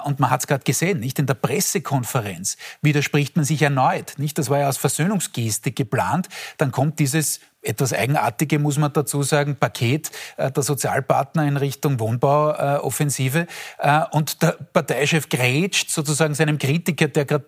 Und 0.04 0.20
man 0.20 0.30
hat 0.30 0.40
es 0.40 0.46
gerade 0.46 0.64
gesehen, 0.64 1.00
nicht 1.00 1.18
in 1.18 1.26
der 1.26 1.34
Pressekonferenz 1.34 2.51
widerspricht 2.80 3.36
man 3.36 3.44
sich 3.44 3.62
erneut. 3.62 4.14
Nicht, 4.18 4.38
das 4.38 4.50
war 4.50 4.58
ja 4.58 4.66
als 4.66 4.76
Versöhnungsgeste 4.76 5.72
geplant. 5.72 6.28
Dann 6.58 6.72
kommt 6.72 6.98
dieses 6.98 7.40
etwas 7.62 7.92
eigenartige, 7.92 8.58
muss 8.58 8.76
man 8.76 8.92
dazu 8.92 9.22
sagen, 9.22 9.56
Paket 9.56 10.10
äh, 10.36 10.50
der 10.50 10.62
Sozialpartner 10.62 11.46
in 11.46 11.56
Richtung 11.56 12.00
Wohnbauoffensive. 12.00 13.46
Äh, 13.78 14.00
und 14.10 14.42
der 14.42 14.56
Parteichef 14.72 15.28
grätscht 15.28 15.90
sozusagen 15.90 16.34
seinem 16.34 16.58
Kritiker, 16.58 17.08
der 17.08 17.24
gerade 17.24 17.46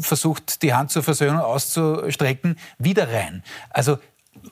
versucht, 0.00 0.62
die 0.62 0.74
Hand 0.74 0.90
zur 0.90 1.02
Versöhnung 1.02 1.40
auszustrecken, 1.40 2.56
wieder 2.78 3.12
rein. 3.12 3.42
Also 3.70 3.98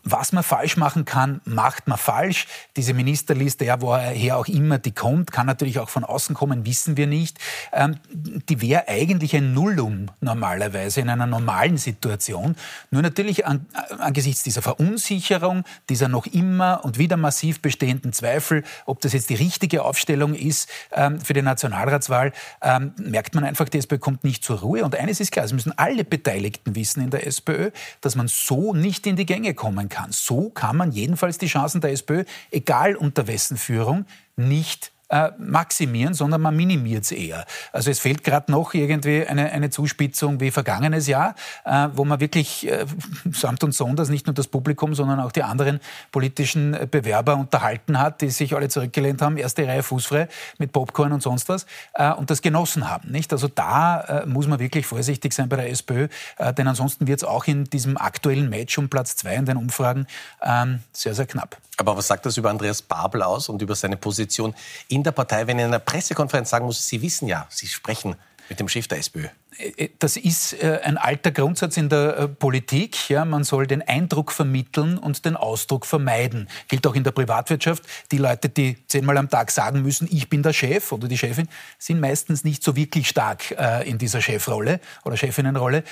was 0.05 0.33
man 0.33 0.43
falsch 0.43 0.77
machen 0.77 1.05
kann, 1.05 1.41
macht 1.45 1.89
man 1.89 1.99
falsch. 1.99 2.47
Diese 2.77 2.95
Ministerliste, 2.95 3.65
ja, 3.65 3.81
woher 3.81 4.37
auch 4.37 4.47
immer 4.47 4.79
die 4.79 4.93
kommt, 4.93 5.33
kann 5.33 5.47
natürlich 5.47 5.79
auch 5.79 5.89
von 5.89 6.05
außen 6.05 6.35
kommen, 6.35 6.67
wissen 6.67 6.97
wir 6.97 7.07
nicht. 7.07 7.39
Ähm, 7.73 7.97
die 8.11 8.61
wäre 8.61 8.89
eigentlich 8.89 9.35
ein 9.37 9.55
Nullum 9.55 10.11
normalerweise 10.21 11.01
in 11.01 11.09
einer 11.09 11.27
normalen 11.27 11.77
Situation. 11.77 12.57
Nur 12.91 13.03
natürlich 13.03 13.47
an, 13.47 13.67
angesichts 13.99 14.43
dieser 14.43 14.63
Verunsicherung, 14.63 15.65
dieser 15.89 16.09
noch 16.09 16.27
immer 16.27 16.85
und 16.85 16.99
wieder 16.99 17.17
massiv 17.17 17.61
bestehenden 17.61 18.13
Zweifel, 18.13 18.65
ob 18.87 19.01
das 19.01 19.13
jetzt 19.13 19.31
die 19.31 19.35
richtige 19.35 19.85
Aufstellung 19.85 20.35
ist 20.35 20.69
ähm, 20.93 21.21
für 21.21 21.33
die 21.33 21.43
Nationalratswahl, 21.43 22.33
ähm, 22.63 22.93
merkt 22.99 23.35
man 23.35 23.45
einfach, 23.45 23.69
die 23.69 23.79
SPÖ 23.79 23.99
kommt 23.99 24.25
nicht 24.25 24.45
zur 24.45 24.61
Ruhe. 24.61 24.85
Und 24.85 24.97
eines 24.97 25.21
ist 25.21 25.33
klar, 25.33 25.45
es 25.45 25.53
müssen 25.53 25.77
alle 25.77 26.05
Beteiligten 26.05 26.75
wissen 26.75 27.03
in 27.03 27.11
der 27.11 27.27
SPÖ, 27.27 27.71
dass 28.01 28.15
man 28.17 28.29
so 28.29 28.75
nicht 28.75 29.07
in 29.07 29.17
die 29.17 29.27
Gänge 29.27 29.55
kommt 29.55 29.72
kommen 29.73 29.89
kann. 29.89 30.13
So 30.13 30.51
kann 30.51 30.77
man 30.77 30.93
jedenfalls 30.93 31.39
die 31.39 31.47
Chancen 31.47 31.81
der 31.81 31.93
SPÖ, 31.93 32.25
egal 32.51 32.95
unter 32.95 33.27
wessen 33.27 33.57
Führung, 33.57 34.05
nicht 34.37 34.92
äh, 35.13 35.31
maximieren, 35.39 36.15
sondern 36.15 36.41
man 36.41 36.57
minimiert 36.57 37.05
es 37.05 37.13
eher. 37.13 37.45
Also 37.71 37.91
es 37.91 38.01
fehlt 38.01 38.25
gerade 38.25 38.51
noch 38.51 38.73
irgendwie 38.73 39.27
eine, 39.27 39.53
eine 39.53 39.69
Zuspitzung 39.69 40.41
wie 40.41 40.51
vergangenes 40.51 41.07
Jahr, 41.07 41.35
äh, 41.65 41.89
wo 41.93 42.05
man 42.05 42.19
wirklich 42.19 42.67
äh, 42.67 42.87
samt 43.31 43.63
und 43.63 43.73
sonders 43.75 44.09
nicht 44.09 44.27
nur 44.27 44.35
das 44.35 44.49
Publikum, 44.49 44.95
sondern 44.95 45.21
auch 45.21 45.31
die 45.31 45.43
anderen 45.43 45.81
politischen 46.11 46.77
Bewerber 46.91 47.37
unterhalten 47.37 47.99
hat, 47.99 48.23
die 48.23 48.31
sich 48.31 48.57
alle 48.57 48.69
zurückgelehnt 48.69 49.21
haben, 49.21 49.37
erste 49.37 49.67
Reihe 49.67 49.83
fußfrei 49.83 50.29
mit 50.59 50.73
Popcorn 50.73 51.13
und 51.13 51.23
sonst 51.23 51.49
was 51.49 51.67
äh, 51.95 52.11
und 52.13 52.31
das 52.31 52.41
genossen 52.41 52.89
haben. 52.89 53.11
Nicht? 53.11 53.33
Also 53.33 53.49
da 53.49 54.01
äh, 54.01 54.27
muss 54.27 54.47
man 54.47 54.59
wirklich 54.59 54.87
vorsichtig 54.87 55.35
sein 55.35 55.49
bei 55.51 55.57
der 55.57 55.71
SPÖ, 55.71 56.09
äh, 56.39 56.55
denn 56.55 56.67
ansonsten 56.67 57.07
wird 57.07 57.19
es 57.19 57.25
auch 57.25 57.45
in 57.45 57.65
diesem 57.65 57.99
aktuellen 57.99 58.49
Match 58.49 58.79
um 58.79 58.89
Platz 58.89 59.17
zwei 59.17 59.35
in 59.35 59.45
den 59.45 59.59
Umfragen 59.59 60.07
ähm, 60.43 60.81
sehr, 60.93 61.15
sehr 61.15 61.27
knapp. 61.27 61.59
Aber 61.79 61.97
was 61.97 62.07
sagt 62.07 62.27
das 62.27 62.37
über 62.37 62.51
Andreas 62.51 62.83
Babel 62.83 63.23
aus 63.23 63.49
und 63.49 63.63
über 63.63 63.75
seine 63.75 63.97
Position 63.97 64.55
in 64.89 65.02
der 65.05 65.13
Partei, 65.13 65.47
wenn 65.47 65.59
in 65.59 65.67
einer 65.67 65.79
Pressekonferenz 65.79 66.51
sagen 66.51 66.67
muss, 66.67 66.87
Sie 66.87 67.01
wissen 67.03 67.29
ja, 67.29 67.47
Sie 67.51 67.67
sprechen 67.67 68.17
mit 68.49 68.61
dem 68.61 68.69
Chef 68.69 68.89
der 68.89 68.99
SPÖ? 68.99 69.29
Äh, 69.59 69.89
das 69.99 70.17
ist 70.17 70.55
äh, 70.63 70.81
ein 70.85 70.97
alter 70.97 71.31
Grundsatz 71.31 71.77
in 71.77 71.89
der 71.89 72.17
äh, 72.17 72.29
Politik. 72.29 73.09
Ja, 73.09 73.25
man 73.25 73.45
soll 73.45 73.67
den 73.67 73.83
Eindruck 73.83 74.33
vermitteln 74.33 74.99
und 74.99 75.25
den 75.25 75.37
Ausdruck 75.37 75.87
vermeiden. 75.87 76.49
Gilt 76.69 76.87
auch 76.87 76.95
in 76.95 77.05
der 77.05 77.13
Privatwirtschaft. 77.13 77.85
Die 78.11 78.19
Leute, 78.19 78.49
die 78.49 78.79
zehnmal 78.87 79.19
am 79.19 79.29
Tag 79.29 79.51
sagen 79.51 79.83
müssen, 79.83 80.09
ich 80.11 80.29
bin 80.29 80.43
der 80.43 80.53
Chef 80.53 80.93
oder 80.93 81.09
die 81.09 81.19
Chefin, 81.19 81.49
sind 81.79 82.01
meistens 82.01 82.45
nicht 82.45 82.63
so 82.63 82.77
wirklich 82.77 83.09
stark 83.09 83.51
in 83.85 83.99
dieser 83.99 84.21
Chefrolle 84.21 84.81
oder 85.05 85.17
Chefinnenrolle. 85.17 85.85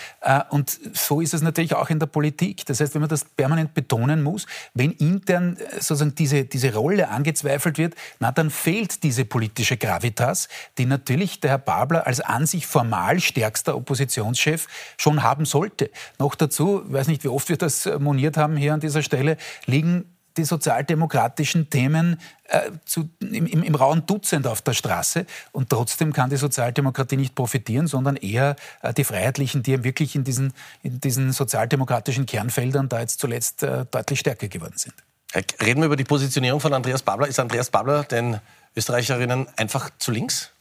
und 0.50 0.78
so 0.92 1.20
ist 1.20 1.34
es 1.34 1.42
natürlich 1.42 1.74
auch 1.74 1.90
in 1.90 1.98
der 1.98 2.06
Politik. 2.06 2.64
Das 2.66 2.80
heißt, 2.80 2.94
wenn 2.94 3.00
man 3.00 3.08
das 3.08 3.24
permanent 3.24 3.74
betonen 3.74 4.22
muss, 4.22 4.46
wenn 4.74 4.92
intern 4.92 5.56
sozusagen 5.74 6.14
diese, 6.14 6.44
diese 6.44 6.74
Rolle 6.74 7.08
angezweifelt 7.08 7.78
wird, 7.78 7.94
na, 8.18 8.32
dann 8.32 8.50
fehlt 8.50 9.02
diese 9.02 9.24
politische 9.24 9.76
Gravitas, 9.76 10.48
die 10.78 10.86
natürlich 10.86 11.40
der 11.40 11.50
Herr 11.50 11.58
Babler 11.58 12.06
als 12.06 12.20
an 12.20 12.46
sich 12.46 12.66
formal 12.66 13.20
stärkste 13.20 13.49
stärkster 13.50 13.76
Oppositionschef 13.76 14.66
schon 14.96 15.22
haben 15.22 15.44
sollte. 15.44 15.90
Noch 16.18 16.34
dazu, 16.34 16.82
ich 16.86 16.92
weiß 16.92 17.08
nicht, 17.08 17.24
wie 17.24 17.28
oft 17.28 17.48
wir 17.48 17.56
das 17.56 17.88
moniert 17.98 18.36
haben 18.36 18.56
hier 18.56 18.74
an 18.74 18.80
dieser 18.80 19.02
Stelle, 19.02 19.36
liegen 19.66 20.04
die 20.36 20.44
sozialdemokratischen 20.44 21.70
Themen 21.70 22.20
äh, 22.44 22.70
zu, 22.84 23.10
im, 23.18 23.46
im, 23.46 23.62
im, 23.64 23.74
rauen 23.74 24.06
Dutzend 24.06 24.46
auf 24.46 24.62
der 24.62 24.74
Straße. 24.74 25.26
Und 25.50 25.70
trotzdem 25.70 26.12
kann 26.12 26.30
die 26.30 26.36
Sozialdemokratie 26.36 27.16
nicht 27.16 27.34
profitieren, 27.34 27.88
sondern 27.88 28.14
eher 28.14 28.54
äh, 28.82 28.94
die 28.94 29.02
Freiheitlichen, 29.02 29.64
die 29.64 29.82
wirklich 29.82 30.14
in 30.14 30.22
diesen, 30.22 30.52
in 30.84 31.00
diesen 31.00 31.32
sozialdemokratischen 31.32 32.26
Kernfeldern 32.26 32.88
da 32.88 33.00
jetzt 33.00 33.18
zuletzt 33.18 33.64
äh, 33.64 33.86
deutlich 33.90 34.20
stärker 34.20 34.46
geworden 34.46 34.76
sind. 34.76 34.94
Reden 35.60 35.80
wir 35.80 35.86
über 35.86 35.96
die 35.96 36.04
Positionierung 36.04 36.60
von 36.60 36.72
Andreas 36.72 37.02
Babler. 37.02 37.26
Ist 37.26 37.40
Andreas 37.40 37.70
Babler 37.70 38.04
den 38.04 38.40
Österreicherinnen 38.76 39.48
einfach 39.56 39.90
zu 39.98 40.12
links? 40.12 40.52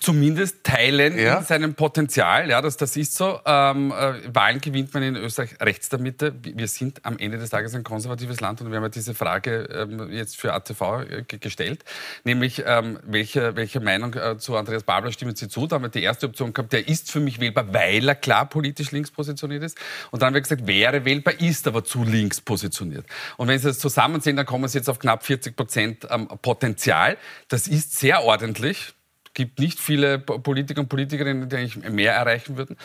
Zumindest 0.00 0.64
teilen 0.64 1.18
ja. 1.18 1.38
in 1.38 1.44
seinem 1.44 1.74
Potenzial. 1.74 2.48
Ja, 2.48 2.62
das, 2.62 2.76
das 2.76 2.96
ist 2.96 3.14
so. 3.16 3.40
Ähm, 3.44 3.92
äh, 3.92 4.34
Wahlen 4.34 4.60
gewinnt 4.60 4.94
man 4.94 5.02
in 5.02 5.16
Österreich 5.16 5.60
rechts 5.60 5.88
der 5.88 5.98
Mitte. 5.98 6.34
Wir 6.42 6.68
sind 6.68 7.04
am 7.04 7.18
Ende 7.18 7.38
des 7.38 7.50
Tages 7.50 7.74
ein 7.74 7.84
konservatives 7.84 8.40
Land 8.40 8.60
und 8.60 8.70
wir 8.70 8.76
haben 8.76 8.84
ja 8.84 8.88
diese 8.88 9.14
Frage 9.14 9.68
ähm, 9.72 10.10
jetzt 10.10 10.36
für 10.36 10.52
ATV 10.52 11.02
äh, 11.02 11.22
gestellt, 11.38 11.84
nämlich 12.24 12.62
ähm, 12.66 12.98
welche, 13.04 13.56
welche 13.56 13.80
Meinung 13.80 14.14
äh, 14.14 14.38
zu 14.38 14.56
Andreas 14.56 14.84
Babler 14.84 15.12
stimmen 15.12 15.34
Sie 15.34 15.48
zu? 15.48 15.66
Da 15.66 15.76
haben 15.76 15.82
wir 15.82 15.88
die 15.88 16.02
erste 16.02 16.26
Option 16.26 16.52
gehabt, 16.52 16.72
der 16.72 16.88
ist 16.88 17.10
für 17.10 17.20
mich 17.20 17.40
wählbar, 17.40 17.72
weil 17.72 18.08
er 18.08 18.14
klar 18.14 18.46
politisch 18.46 18.92
links 18.92 19.10
positioniert 19.10 19.62
ist. 19.62 19.78
Und 20.10 20.22
dann 20.22 20.28
haben 20.28 20.34
wir 20.34 20.42
gesagt, 20.42 20.66
wäre 20.66 21.04
wählbar, 21.04 21.40
ist 21.40 21.66
aber 21.66 21.84
zu 21.84 22.04
links 22.04 22.40
positioniert. 22.40 23.06
Und 23.36 23.48
wenn 23.48 23.58
Sie 23.58 23.68
das 23.68 23.78
zusammensehen, 23.78 24.36
dann 24.36 24.46
kommen 24.46 24.68
Sie 24.68 24.78
jetzt 24.78 24.88
auf 24.88 24.98
knapp 24.98 25.24
40 25.24 25.56
Prozent 25.56 26.06
ähm, 26.10 26.28
Potenzial. 26.42 27.16
Das 27.48 27.66
ist 27.66 27.98
sehr 27.98 28.22
ordentlich 28.22 28.94
gibt 29.34 29.58
nicht 29.58 29.80
viele 29.80 30.18
Politiker 30.18 30.80
und 30.80 30.88
Politikerinnen, 30.88 31.48
die 31.48 31.56
eigentlich 31.56 31.76
mehr 31.90 32.14
erreichen 32.14 32.56
würden. 32.56 32.76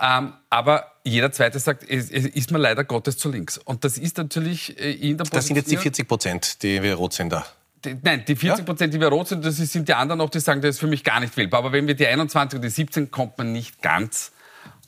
Ähm, 0.00 0.32
aber 0.48 0.92
jeder 1.04 1.32
Zweite 1.32 1.58
sagt, 1.58 1.82
es, 1.88 2.10
es 2.10 2.26
ist 2.26 2.52
mir 2.52 2.58
leider 2.58 2.84
Gottes 2.84 3.18
zu 3.18 3.30
links. 3.30 3.58
Und 3.58 3.84
das 3.84 3.98
ist 3.98 4.16
natürlich 4.16 4.78
äh, 4.80 4.92
in 4.92 5.18
der 5.18 5.24
Position... 5.24 5.38
Das 5.38 5.46
sind 5.46 5.56
jetzt 5.56 5.70
die 5.70 5.76
40 5.76 6.08
Prozent, 6.08 6.62
die 6.62 6.82
wir 6.82 6.94
rot 6.94 7.12
sind 7.12 7.30
da. 7.30 7.44
Die, 7.84 7.96
nein, 8.02 8.24
die 8.26 8.36
40 8.36 8.64
Prozent, 8.64 8.94
die 8.94 9.00
wir 9.00 9.08
rot 9.08 9.28
sind, 9.28 9.44
das 9.44 9.56
sind 9.56 9.88
die 9.88 9.94
anderen 9.94 10.18
noch, 10.18 10.30
die 10.30 10.40
sagen, 10.40 10.62
das 10.62 10.76
ist 10.76 10.80
für 10.80 10.86
mich 10.86 11.04
gar 11.04 11.20
nicht 11.20 11.36
wählbar. 11.36 11.58
Aber 11.58 11.72
wenn 11.72 11.86
wir 11.86 11.94
die 11.94 12.06
21 12.06 12.56
und 12.56 12.62
die 12.62 12.70
17 12.70 13.10
kommt 13.10 13.36
man 13.38 13.52
nicht 13.52 13.82
ganz 13.82 14.32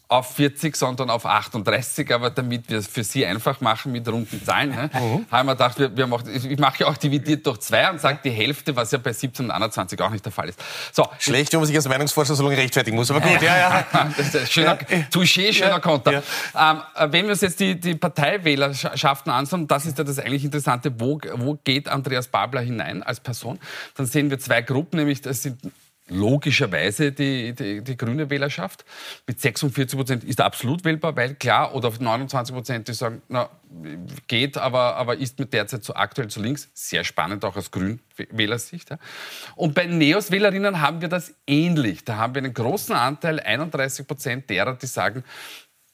auf 0.09 0.35
40, 0.37 0.75
sondern 0.75 1.11
auf 1.11 1.27
38. 1.27 2.13
Aber 2.15 2.31
damit 2.31 2.71
wir 2.71 2.79
es 2.79 2.87
für 2.87 3.05
Sie 3.05 3.27
einfach 3.27 3.61
machen 3.61 3.93
mit 3.93 4.09
runden 4.09 4.43
Zahlen, 4.43 4.71
ne, 4.71 4.91
mhm. 4.93 5.27
haben 5.31 5.47
wir 5.47 5.55
gedacht, 5.55 5.79
wir, 5.79 5.95
wir 5.95 6.07
machen, 6.07 6.31
ich 6.35 6.59
mache 6.59 6.81
ja 6.81 6.87
auch 6.87 6.97
dividiert 6.97 7.47
durch 7.47 7.59
zwei 7.59 7.91
und 7.91 8.01
sage 8.01 8.21
die 8.25 8.31
Hälfte, 8.31 8.75
was 8.75 8.91
ja 8.91 8.99
bei 8.99 9.13
17 9.13 9.45
und 9.47 9.51
21 9.51 10.01
auch 10.01 10.11
nicht 10.11 10.25
der 10.25 10.33
Fall 10.33 10.49
ist. 10.49 10.59
So. 10.93 11.07
Schlecht, 11.19 11.53
wenn 11.53 11.61
man 11.61 11.67
sich 11.67 11.77
als 11.77 11.87
Meinungsforscher 11.87 12.35
so 12.35 12.43
lange 12.43 12.57
rechtfertigen 12.57 12.97
muss, 12.97 13.11
aber 13.11 13.21
gut, 13.21 13.43
ja, 13.43 13.57
ja. 13.59 13.87
das 14.17 14.35
ist 14.35 14.53
schöner, 14.53 14.79
ja. 14.89 14.99
Touché, 15.13 15.53
schöner 15.53 15.71
ja. 15.73 15.79
Konter. 15.79 16.13
Ja. 16.13 16.71
Ähm, 16.71 16.83
äh, 16.95 17.13
wenn 17.13 17.27
wir 17.27 17.33
uns 17.33 17.43
jetzt 17.43 17.61
die, 17.61 17.79
die 17.79 17.95
Parteiwählerschaften 17.95 19.31
anschauen, 19.31 19.69
das 19.69 19.85
ist 19.85 19.99
ja 19.99 20.05
das 20.05 20.19
eigentlich 20.19 20.45
Interessante, 20.45 20.99
wo, 20.99 21.21
wo 21.35 21.59
geht 21.65 21.87
Andreas 21.87 22.29
Babler 22.29 22.63
hinein 22.63 23.03
als 23.03 23.21
Person, 23.21 23.59
dann 23.97 24.07
sehen 24.07 24.31
wir 24.31 24.39
zwei 24.39 24.63
Gruppen, 24.63 24.97
nämlich 24.97 25.21
das 25.21 25.43
sind 25.43 25.59
logischerweise 26.09 27.13
die, 27.13 27.53
die, 27.55 27.83
die, 27.83 27.97
grüne 27.97 28.31
Wählerschaft. 28.31 28.85
Mit 29.27 29.41
46 29.41 29.97
Prozent 29.97 30.25
ist 30.25 30.41
absolut 30.41 30.85
wählbar, 30.85 31.17
weil 31.17 31.35
klar, 31.35 31.75
oder 31.75 31.93
29 31.99 32.55
Prozent, 32.55 32.89
die 32.89 32.95
sagen, 32.95 33.23
na, 33.29 33.51
geht, 34.27 34.57
aber, 34.57 34.97
aber 34.97 35.17
ist 35.17 35.39
mit 35.39 35.53
derzeit 35.53 35.85
so 35.85 35.95
aktuell 35.95 36.29
zu 36.29 36.41
links. 36.41 36.71
Sehr 36.75 37.05
spannend, 37.05 37.45
auch 37.45 37.57
aus 37.57 37.71
Grünwählersicht. 37.71 38.91
Ja. 38.91 38.99
Und 39.57 39.75
bei 39.75 39.87
Neos-Wählerinnen 39.87 40.81
haben 40.81 41.01
wir 41.01 41.09
das 41.09 41.35
ähnlich. 41.47 42.05
Da 42.05 42.17
haben 42.17 42.35
wir 42.35 42.43
einen 42.43 42.55
großen 42.55 42.95
Anteil, 42.95 43.41
31 43.41 44.07
Prozent 44.07 44.51
derer, 44.51 44.75
die 44.75 44.87
sagen, 44.87 45.25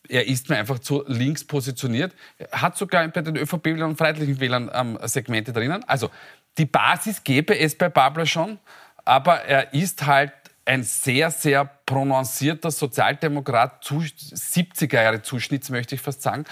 er 0.08 0.26
ist 0.26 0.50
mir 0.50 0.58
einfach 0.58 0.78
zu 0.78 1.02
links 1.06 1.44
positioniert. 1.44 2.14
Er 2.36 2.62
hat 2.62 2.76
sogar 2.76 3.06
bei 3.08 3.22
den 3.22 3.36
ÖVP-Wählern 3.36 3.90
und 3.90 3.96
Freiheitlichen 3.96 4.38
Wählern 4.38 4.70
ähm, 4.72 4.98
Segmente 5.04 5.52
drinnen. 5.52 5.82
Also 5.84 6.10
die 6.58 6.66
Basis 6.66 7.24
gäbe 7.24 7.58
es 7.58 7.76
bei 7.76 7.88
Babler 7.88 8.26
schon 8.26 8.58
aber 9.04 9.42
er 9.42 9.74
ist 9.74 10.06
halt 10.06 10.32
ein 10.66 10.82
sehr, 10.82 11.30
sehr 11.30 11.64
prononcierter 11.64 12.70
Sozialdemokrat, 12.70 13.84
70er 13.84 15.02
Jahre 15.02 15.22
Zuschnitts, 15.22 15.70
möchte 15.70 15.94
ich 15.94 16.00
fast 16.00 16.22
sagen. 16.22 16.44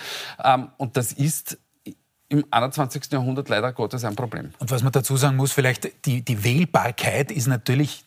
Ähm, 0.42 0.68
und 0.76 0.96
das 0.96 1.12
ist 1.12 1.58
im 2.28 2.44
21. 2.50 3.12
Jahrhundert 3.12 3.48
leider 3.48 3.72
Gottes 3.72 4.04
ein 4.04 4.16
Problem. 4.16 4.52
Und 4.58 4.70
was 4.70 4.82
man 4.82 4.92
dazu 4.92 5.16
sagen 5.16 5.36
muss, 5.36 5.52
vielleicht 5.52 6.06
die, 6.06 6.22
die 6.22 6.44
Wählbarkeit 6.44 7.30
ist 7.30 7.46
natürlich 7.46 8.04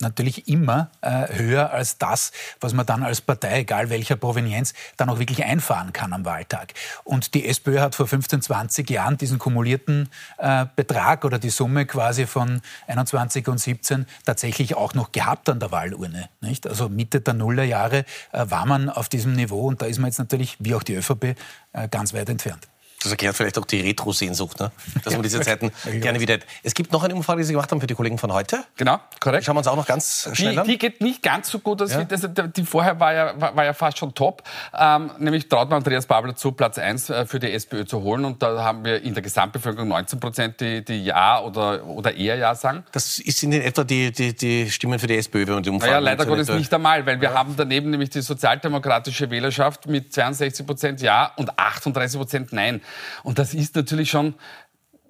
natürlich 0.00 0.48
immer 0.48 0.90
äh, 1.00 1.34
höher 1.34 1.70
als 1.70 1.98
das, 1.98 2.32
was 2.60 2.74
man 2.74 2.86
dann 2.86 3.02
als 3.02 3.20
Partei, 3.20 3.60
egal 3.60 3.90
welcher 3.90 4.16
Provenienz, 4.16 4.74
dann 4.96 5.08
auch 5.08 5.18
wirklich 5.18 5.44
einfahren 5.44 5.92
kann 5.92 6.12
am 6.12 6.24
Wahltag. 6.24 6.74
Und 7.04 7.34
die 7.34 7.46
SPÖ 7.46 7.80
hat 7.80 7.94
vor 7.94 8.06
15, 8.06 8.42
20 8.42 8.90
Jahren 8.90 9.16
diesen 9.16 9.38
kumulierten 9.38 10.08
äh, 10.38 10.66
Betrag 10.76 11.24
oder 11.24 11.38
die 11.38 11.50
Summe 11.50 11.86
quasi 11.86 12.26
von 12.26 12.60
21 12.86 13.48
und 13.48 13.58
17 13.58 14.06
tatsächlich 14.24 14.76
auch 14.76 14.94
noch 14.94 15.12
gehabt 15.12 15.48
an 15.48 15.60
der 15.60 15.72
Wahlurne. 15.72 16.28
Nicht? 16.40 16.66
Also 16.66 16.88
Mitte 16.88 17.20
der 17.20 17.34
Nullerjahre 17.34 18.04
äh, 18.32 18.46
war 18.48 18.66
man 18.66 18.88
auf 18.88 19.08
diesem 19.08 19.32
Niveau 19.34 19.66
und 19.66 19.82
da 19.82 19.86
ist 19.86 19.98
man 19.98 20.08
jetzt 20.08 20.18
natürlich, 20.18 20.56
wie 20.60 20.74
auch 20.74 20.82
die 20.82 20.94
ÖVP, 20.94 21.36
äh, 21.72 21.88
ganz 21.88 22.12
weit 22.12 22.28
entfernt. 22.28 22.68
Das 23.02 23.12
erklärt 23.12 23.36
vielleicht 23.36 23.56
auch 23.58 23.64
die 23.64 23.80
Retro-Sehnsucht, 23.80 24.58
ne? 24.58 24.72
dass 25.04 25.12
man 25.12 25.22
diese 25.22 25.40
Zeiten 25.40 25.70
gerne 26.00 26.18
wieder. 26.18 26.38
Es 26.64 26.74
gibt 26.74 26.92
noch 26.92 27.04
eine 27.04 27.14
Umfrage, 27.14 27.40
die 27.40 27.46
Sie 27.46 27.52
gemacht 27.52 27.70
haben 27.70 27.80
für 27.80 27.86
die 27.86 27.94
Kollegen 27.94 28.18
von 28.18 28.32
heute. 28.32 28.64
Genau, 28.76 28.98
korrekt. 29.20 29.44
Schauen 29.44 29.54
wir 29.54 29.60
uns 29.60 29.68
auch 29.68 29.76
noch 29.76 29.86
ganz 29.86 30.28
schnell 30.32 30.52
die, 30.52 30.58
an. 30.58 30.66
Die 30.66 30.78
geht 30.78 31.00
nicht 31.00 31.22
ganz 31.22 31.48
so 31.48 31.60
gut, 31.60 31.80
als 31.80 31.92
ja. 31.92 32.02
das, 32.02 32.28
die 32.56 32.64
vorher 32.64 32.98
war 32.98 33.14
ja, 33.14 33.40
war, 33.40 33.54
war 33.54 33.64
ja 33.64 33.72
fast 33.72 33.98
schon 33.98 34.14
top. 34.14 34.42
Ähm, 34.76 35.12
nämlich 35.18 35.48
traut 35.48 35.70
man 35.70 35.78
Andreas 35.78 36.06
Babler 36.06 36.34
zu, 36.34 36.50
Platz 36.50 36.76
1 36.78 37.10
äh, 37.10 37.26
für 37.26 37.38
die 37.38 37.52
SPÖ 37.52 37.84
zu 37.84 38.02
holen. 38.02 38.24
Und 38.24 38.42
da 38.42 38.64
haben 38.64 38.84
wir 38.84 39.00
in 39.00 39.14
der 39.14 39.22
Gesamtbevölkerung 39.22 39.88
19 39.88 40.18
Prozent, 40.18 40.60
die, 40.60 40.84
die 40.84 41.04
Ja 41.04 41.40
oder, 41.40 41.86
oder 41.86 42.14
eher 42.14 42.36
Ja 42.36 42.56
sagen. 42.56 42.84
Das 42.90 43.16
sind 43.16 43.52
in 43.52 43.62
etwa 43.62 43.84
die, 43.84 44.10
die, 44.10 44.34
die 44.34 44.70
Stimmen 44.70 44.98
für 44.98 45.06
die 45.06 45.18
SPÖ, 45.18 45.46
wenn 45.46 45.54
man 45.54 45.62
die 45.62 45.70
Umfrage 45.70 45.92
Ja, 45.92 45.98
leider 46.00 46.26
Gottes 46.26 46.48
nicht 46.48 46.74
einmal, 46.74 47.06
weil 47.06 47.20
wir 47.20 47.30
ja. 47.30 47.38
haben 47.38 47.54
daneben 47.56 47.90
nämlich 47.90 48.10
die 48.10 48.22
sozialdemokratische 48.22 49.30
Wählerschaft 49.30 49.86
mit 49.86 50.12
62 50.12 50.66
Prozent 50.66 51.00
Ja 51.00 51.32
und 51.36 51.56
38 51.56 52.18
Prozent 52.18 52.52
Nein. 52.52 52.80
Und 53.22 53.38
das 53.38 53.54
ist 53.54 53.76
natürlich 53.76 54.10
schon, 54.10 54.34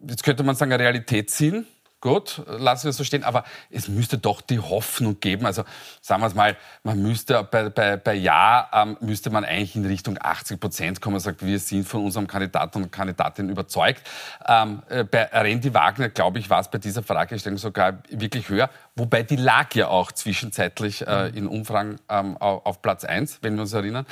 jetzt 0.07 0.23
könnte 0.23 0.43
man 0.43 0.55
sagen, 0.55 0.73
eine 0.73 0.83
Realitätssinn. 0.83 1.67
Gut, 2.01 2.43
lassen 2.47 2.85
wir 2.85 2.91
es 2.91 2.97
so 2.97 3.03
stehen. 3.03 3.25
Aber 3.25 3.43
es 3.71 3.89
müsste 3.89 4.19
doch 4.19 4.41
die 4.41 4.61
Hoffnung 4.61 5.19
geben. 5.19 5.47
Also 5.47 5.65
sagen 6.01 6.23
wir 6.23 6.29
es 6.29 6.35
mal, 6.35 6.57
man 6.85 7.03
müsste 7.03 7.43
bei, 7.43 7.71
bei, 7.71 7.97
bei 7.97 8.15
Ja 8.15 8.71
ähm, 8.73 8.97
müsste 9.01 9.31
man 9.31 9.45
eigentlich 9.45 9.75
in 9.75 9.85
Richtung 9.85 10.17
80 10.21 10.61
Prozent 10.61 11.01
kommen 11.01 11.17
und 11.17 11.21
sagt, 11.21 11.45
wir 11.45 11.59
sind 11.59 11.89
von 11.89 12.05
unserem 12.05 12.29
Kandidaten 12.29 12.85
und 12.85 12.93
Kandidatin 12.93 13.49
überzeugt. 13.49 14.09
Ähm, 14.47 14.85
äh, 14.89 15.03
bei 15.03 15.25
Randy 15.25 15.75
Wagner, 15.75 16.09
glaube 16.09 16.39
ich, 16.39 16.49
war 16.49 16.61
es 16.61 16.71
bei 16.71 16.79
dieser 16.79 17.03
Fragestellung 17.03 17.59
sogar 17.59 17.99
wirklich 18.11 18.49
höher. 18.49 18.71
Wobei 18.95 19.25
die 19.25 19.35
lag 19.35 19.75
ja 19.75 19.89
auch 19.89 20.13
zwischenzeitlich 20.13 21.05
äh, 21.05 21.31
in 21.31 21.49
Umfragen 21.49 21.97
ähm, 22.09 22.37
auf 22.37 22.81
Platz 22.81 23.05
1, 23.05 23.41
wenn 23.43 23.57
wir 23.57 23.63
uns 23.63 23.73
erinnern. 23.73 24.07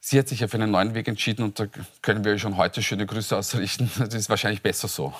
Sie 0.00 0.18
hat 0.18 0.28
sich 0.28 0.40
ja 0.40 0.48
für 0.48 0.56
einen 0.56 0.70
neuen 0.70 0.94
Weg 0.94 1.08
entschieden 1.08 1.42
und 1.42 1.58
da 1.58 1.66
können 2.02 2.24
wir 2.24 2.38
schon 2.38 2.56
heute 2.56 2.82
schöne 2.82 3.06
Grüße 3.06 3.36
ausrichten. 3.36 3.90
Das 3.98 4.14
ist 4.14 4.30
wahrscheinlich 4.30 4.62
besser 4.62 4.88
so. 4.88 5.12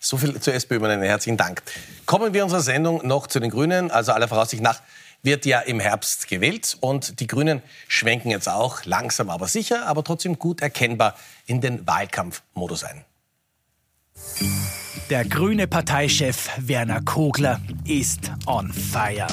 So 0.00 0.16
viel 0.16 0.38
zur 0.40 0.54
SPÖ, 0.54 0.80
meine 0.80 1.06
herzlichen 1.06 1.36
Dank. 1.36 1.62
Kommen 2.06 2.34
wir 2.34 2.42
unserer 2.42 2.60
Sendung 2.60 3.06
noch 3.06 3.28
zu 3.28 3.38
den 3.38 3.50
Grünen. 3.50 3.90
Also 3.90 4.12
aller 4.12 4.26
Voraussicht 4.26 4.62
nach 4.62 4.80
wird 5.22 5.46
ja 5.46 5.60
im 5.60 5.78
Herbst 5.78 6.26
gewählt 6.28 6.76
und 6.80 7.20
die 7.20 7.28
Grünen 7.28 7.62
schwenken 7.86 8.30
jetzt 8.30 8.48
auch 8.48 8.84
langsam 8.84 9.30
aber 9.30 9.46
sicher, 9.46 9.86
aber 9.86 10.02
trotzdem 10.02 10.38
gut 10.38 10.60
erkennbar 10.60 11.16
in 11.46 11.60
den 11.60 11.86
Wahlkampfmodus 11.86 12.84
ein. 12.84 13.04
Der 15.10 15.24
grüne 15.24 15.66
Parteichef 15.66 16.50
Werner 16.58 17.02
Kogler 17.02 17.60
ist 17.84 18.32
on 18.46 18.72
fire. 18.72 19.28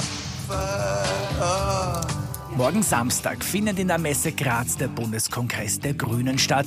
Morgen 2.60 2.82
Samstag 2.82 3.42
findet 3.42 3.78
in 3.78 3.88
der 3.88 3.96
Messe 3.96 4.32
Graz 4.32 4.76
der 4.76 4.88
Bundeskongress 4.88 5.80
der 5.80 5.94
Grünen 5.94 6.38
statt. 6.38 6.66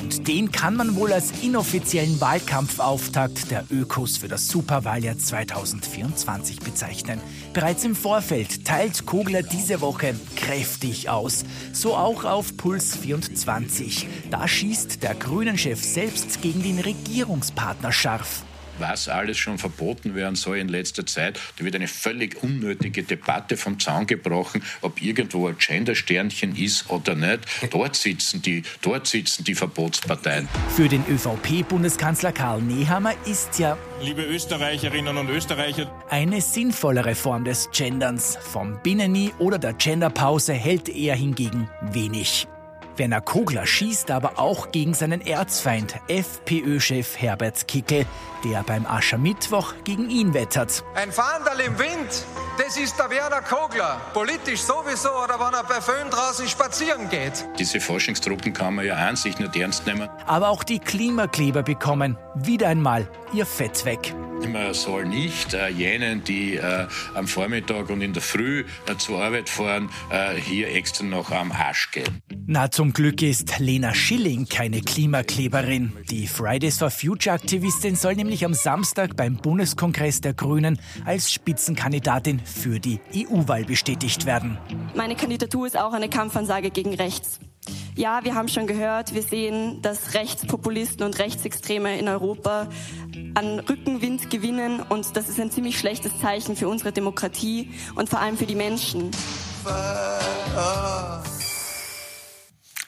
Und 0.00 0.26
den 0.26 0.50
kann 0.50 0.74
man 0.74 0.96
wohl 0.96 1.12
als 1.12 1.32
inoffiziellen 1.42 2.18
Wahlkampfauftakt 2.18 3.50
der 3.50 3.66
Ökos 3.70 4.16
für 4.16 4.28
das 4.28 4.48
Superwahljahr 4.48 5.18
2024 5.18 6.60
bezeichnen. 6.60 7.20
Bereits 7.52 7.84
im 7.84 7.94
Vorfeld 7.94 8.64
teilt 8.64 9.04
Kogler 9.04 9.42
diese 9.42 9.82
Woche 9.82 10.14
kräftig 10.34 11.10
aus. 11.10 11.44
So 11.74 11.94
auch 11.94 12.24
auf 12.24 12.56
Puls 12.56 12.96
24. 12.96 14.08
Da 14.30 14.48
schießt 14.48 15.02
der 15.02 15.14
Grünen-Chef 15.14 15.84
selbst 15.84 16.40
gegen 16.40 16.62
den 16.62 16.78
Regierungspartner 16.78 17.92
scharf 17.92 18.44
was 18.78 19.08
alles 19.08 19.38
schon 19.38 19.58
verboten 19.58 20.14
werden 20.14 20.36
soll 20.36 20.58
in 20.58 20.68
letzter 20.68 21.06
Zeit. 21.06 21.38
Da 21.58 21.64
wird 21.64 21.74
eine 21.74 21.88
völlig 21.88 22.42
unnötige 22.42 23.02
Debatte 23.02 23.56
vom 23.56 23.78
Zaun 23.78 24.06
gebrochen, 24.06 24.62
ob 24.80 25.02
irgendwo 25.02 25.48
ein 25.48 25.56
Gendersternchen 25.58 26.56
ist 26.56 26.90
oder 26.90 27.14
nicht. 27.14 27.40
Dort 27.70 27.96
sitzen 27.96 28.42
die, 28.42 28.62
dort 28.82 29.06
sitzen 29.06 29.44
die 29.44 29.54
Verbotsparteien. 29.54 30.48
Für 30.74 30.88
den 30.88 31.04
ÖVP-Bundeskanzler 31.08 32.32
Karl 32.32 32.62
Nehammer 32.62 33.14
ist 33.26 33.58
ja 33.58 33.76
liebe 34.04 34.22
Österreicherinnen 34.22 35.16
und 35.16 35.28
Österreicher. 35.30 35.90
Eine 36.08 36.40
sinnvollere 36.40 37.14
Form 37.14 37.44
des 37.44 37.70
Genderns. 37.72 38.36
Vom 38.40 38.78
Binneni 38.82 39.32
oder 39.38 39.58
der 39.58 39.72
Genderpause 39.74 40.52
hält 40.52 40.88
er 40.88 41.14
hingegen 41.14 41.68
wenig. 41.80 42.46
Werner 42.96 43.20
Kogler 43.20 43.66
schießt 43.66 44.10
aber 44.10 44.38
auch 44.38 44.70
gegen 44.72 44.94
seinen 44.94 45.20
Erzfeind, 45.20 45.96
FPÖ-Chef 46.08 47.16
Herbert 47.16 47.66
Kickel, 47.66 48.06
der 48.44 48.62
beim 48.62 48.86
Aschermittwoch 48.86 49.74
gegen 49.84 50.10
ihn 50.10 50.34
wettert. 50.34 50.84
Ein 50.94 51.12
Fahndal 51.12 51.60
im 51.60 51.78
Wind, 51.78 52.24
das 52.58 52.76
ist 52.76 52.98
der 52.98 53.10
Werner 53.10 53.42
Kogler. 53.42 54.00
Politisch 54.12 54.60
sowieso 54.60 55.10
oder 55.10 55.38
wenn 55.38 55.54
er 55.54 55.64
bei 55.64 55.80
Föhn 55.80 56.10
draußen 56.10 56.48
spazieren 56.48 57.08
geht. 57.08 57.44
Diese 57.58 57.80
Forschungstruppen 57.80 58.52
kann 58.52 58.74
man 58.74 58.86
ja 58.86 58.96
an 58.96 59.16
sich 59.16 59.38
nicht 59.38 59.56
ernst 59.56 59.86
nehmen. 59.86 60.08
Aber 60.26 60.48
auch 60.48 60.64
die 60.64 60.78
Klimakleber 60.78 61.62
bekommen 61.62 62.16
wieder 62.34 62.68
einmal 62.68 63.08
ihr 63.32 63.46
Fett 63.46 63.84
weg. 63.84 64.14
Man 64.48 64.74
soll 64.74 65.06
nicht 65.06 65.54
äh, 65.54 65.68
jenen, 65.68 66.22
die 66.24 66.56
äh, 66.56 66.86
am 67.14 67.26
Vormittag 67.26 67.88
und 67.88 68.02
in 68.02 68.12
der 68.12 68.22
Früh 68.22 68.64
äh, 68.86 68.96
zur 68.98 69.22
Arbeit 69.22 69.48
fahren, 69.48 69.88
äh, 70.10 70.34
hier 70.34 70.74
extra 70.74 71.04
noch 71.04 71.30
am 71.30 71.50
Arsch 71.50 71.90
gehen. 71.92 72.20
Na, 72.46 72.70
zum 72.70 72.92
Glück 72.92 73.22
ist 73.22 73.58
Lena 73.58 73.94
Schilling 73.94 74.46
keine 74.46 74.82
Klimakleberin. 74.82 75.92
Die 76.10 76.26
Fridays 76.26 76.78
for 76.78 76.90
Future 76.90 77.34
Aktivistin 77.34 77.96
soll 77.96 78.16
nämlich 78.16 78.44
am 78.44 78.52
Samstag 78.52 79.16
beim 79.16 79.36
Bundeskongress 79.36 80.20
der 80.20 80.34
Grünen 80.34 80.78
als 81.06 81.32
Spitzenkandidatin 81.32 82.43
für 82.44 82.78
die 82.78 83.00
EU-Wahl 83.14 83.64
bestätigt 83.64 84.26
werden. 84.26 84.58
Meine 84.94 85.16
Kandidatur 85.16 85.66
ist 85.66 85.78
auch 85.78 85.92
eine 85.92 86.08
Kampfansage 86.08 86.70
gegen 86.70 86.94
rechts. 86.94 87.40
Ja, 87.96 88.24
wir 88.24 88.34
haben 88.34 88.48
schon 88.48 88.66
gehört, 88.66 89.14
wir 89.14 89.22
sehen, 89.22 89.80
dass 89.80 90.14
Rechtspopulisten 90.14 91.04
und 91.04 91.18
Rechtsextreme 91.18 91.98
in 91.98 92.08
Europa 92.08 92.68
an 93.34 93.60
Rückenwind 93.60 94.30
gewinnen 94.30 94.80
und 94.80 95.16
das 95.16 95.28
ist 95.28 95.40
ein 95.40 95.50
ziemlich 95.50 95.78
schlechtes 95.78 96.18
Zeichen 96.20 96.56
für 96.56 96.68
unsere 96.68 96.92
Demokratie 96.92 97.72
und 97.94 98.08
vor 98.08 98.20
allem 98.20 98.36
für 98.36 98.46
die 98.46 98.56
Menschen. 98.56 99.10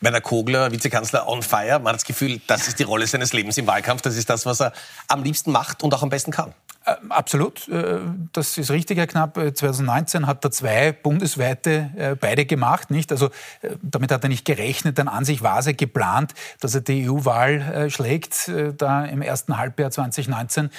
Werner 0.01 0.21
Kogler, 0.21 0.73
Vizekanzler 0.73 1.27
on 1.27 1.43
fire. 1.43 1.79
Man 1.79 1.89
hat 1.89 1.97
das 1.97 2.05
Gefühl, 2.05 2.41
das 2.47 2.69
ist 2.69 2.79
die 2.79 2.83
Rolle 2.83 3.07
seines 3.07 3.33
Lebens 3.33 3.57
im 3.59 3.67
Wahlkampf. 3.67 4.03
Das 4.03 4.17
ist 4.17 4.29
das, 4.29 4.45
was 4.45 4.61
er 4.61 4.73
am 5.09 5.23
liebsten 5.23 5.53
macht 5.53 5.83
und 5.83 5.95
auch 5.95 6.03
am 6.03 6.11
besten 6.11 6.33
kann. 6.33 6.53
Äh, 6.87 6.95
absolut, 7.09 7.69
äh, 7.69 7.99
das 8.33 8.57
ist 8.59 8.71
richtig, 8.71 8.99
Herr 8.99 9.09
Knapp. 9.09 9.35
2019 9.35 10.23
äh, 10.23 10.27
hat 10.27 10.45
er 10.45 10.51
zwei 10.53 10.93
bundesweite 10.93 12.17
beide 12.21 12.47
gemacht, 12.47 12.91
nicht? 12.91 13.11
Also 13.11 13.31
damit 13.83 14.13
hat 14.13 14.23
er 14.23 14.29
nicht 14.29 14.45
gerechnet, 14.45 14.99
denn 14.99 15.09
an 15.09 15.25
sich 15.25 15.43
war 15.43 15.59
es 15.59 15.67
geplant, 15.77 16.33
dass 16.61 16.75
er 16.75 16.81
die 16.83 17.09
EU-Wahl 17.09 17.91
schlägt, 17.91 18.51
da 18.79 19.05
im 19.05 19.23
ersten 19.23 19.59
Halbjahr 19.59 19.91
2019 19.91 20.71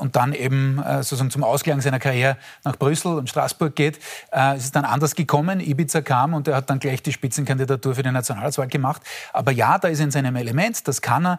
und 0.00 0.16
dann 0.16 0.32
eben 0.32 0.82
sozusagen 0.96 1.30
zum 1.30 1.44
Ausklang 1.44 1.80
seiner 1.80 1.98
Karriere 1.98 2.36
nach 2.64 2.76
Brüssel 2.76 3.14
und 3.14 3.28
Straßburg 3.28 3.74
geht. 3.74 4.00
Es 4.30 4.64
ist 4.64 4.76
dann 4.76 4.84
anders 4.84 5.14
gekommen, 5.14 5.60
Ibiza 5.60 6.00
kam 6.00 6.34
und 6.34 6.48
er 6.48 6.56
hat 6.56 6.70
dann 6.70 6.78
gleich 6.78 7.02
die 7.02 7.12
Spitzenkandidatur 7.12 7.94
für 7.94 8.02
die 8.02 8.10
Nationalratswahl 8.10 8.68
gemacht. 8.68 9.02
Aber 9.32 9.52
ja, 9.52 9.78
da 9.78 9.88
ist 9.88 10.00
er 10.00 10.06
in 10.06 10.10
seinem 10.10 10.36
Element, 10.36 10.88
das 10.88 11.02
kann 11.02 11.26
er. 11.26 11.38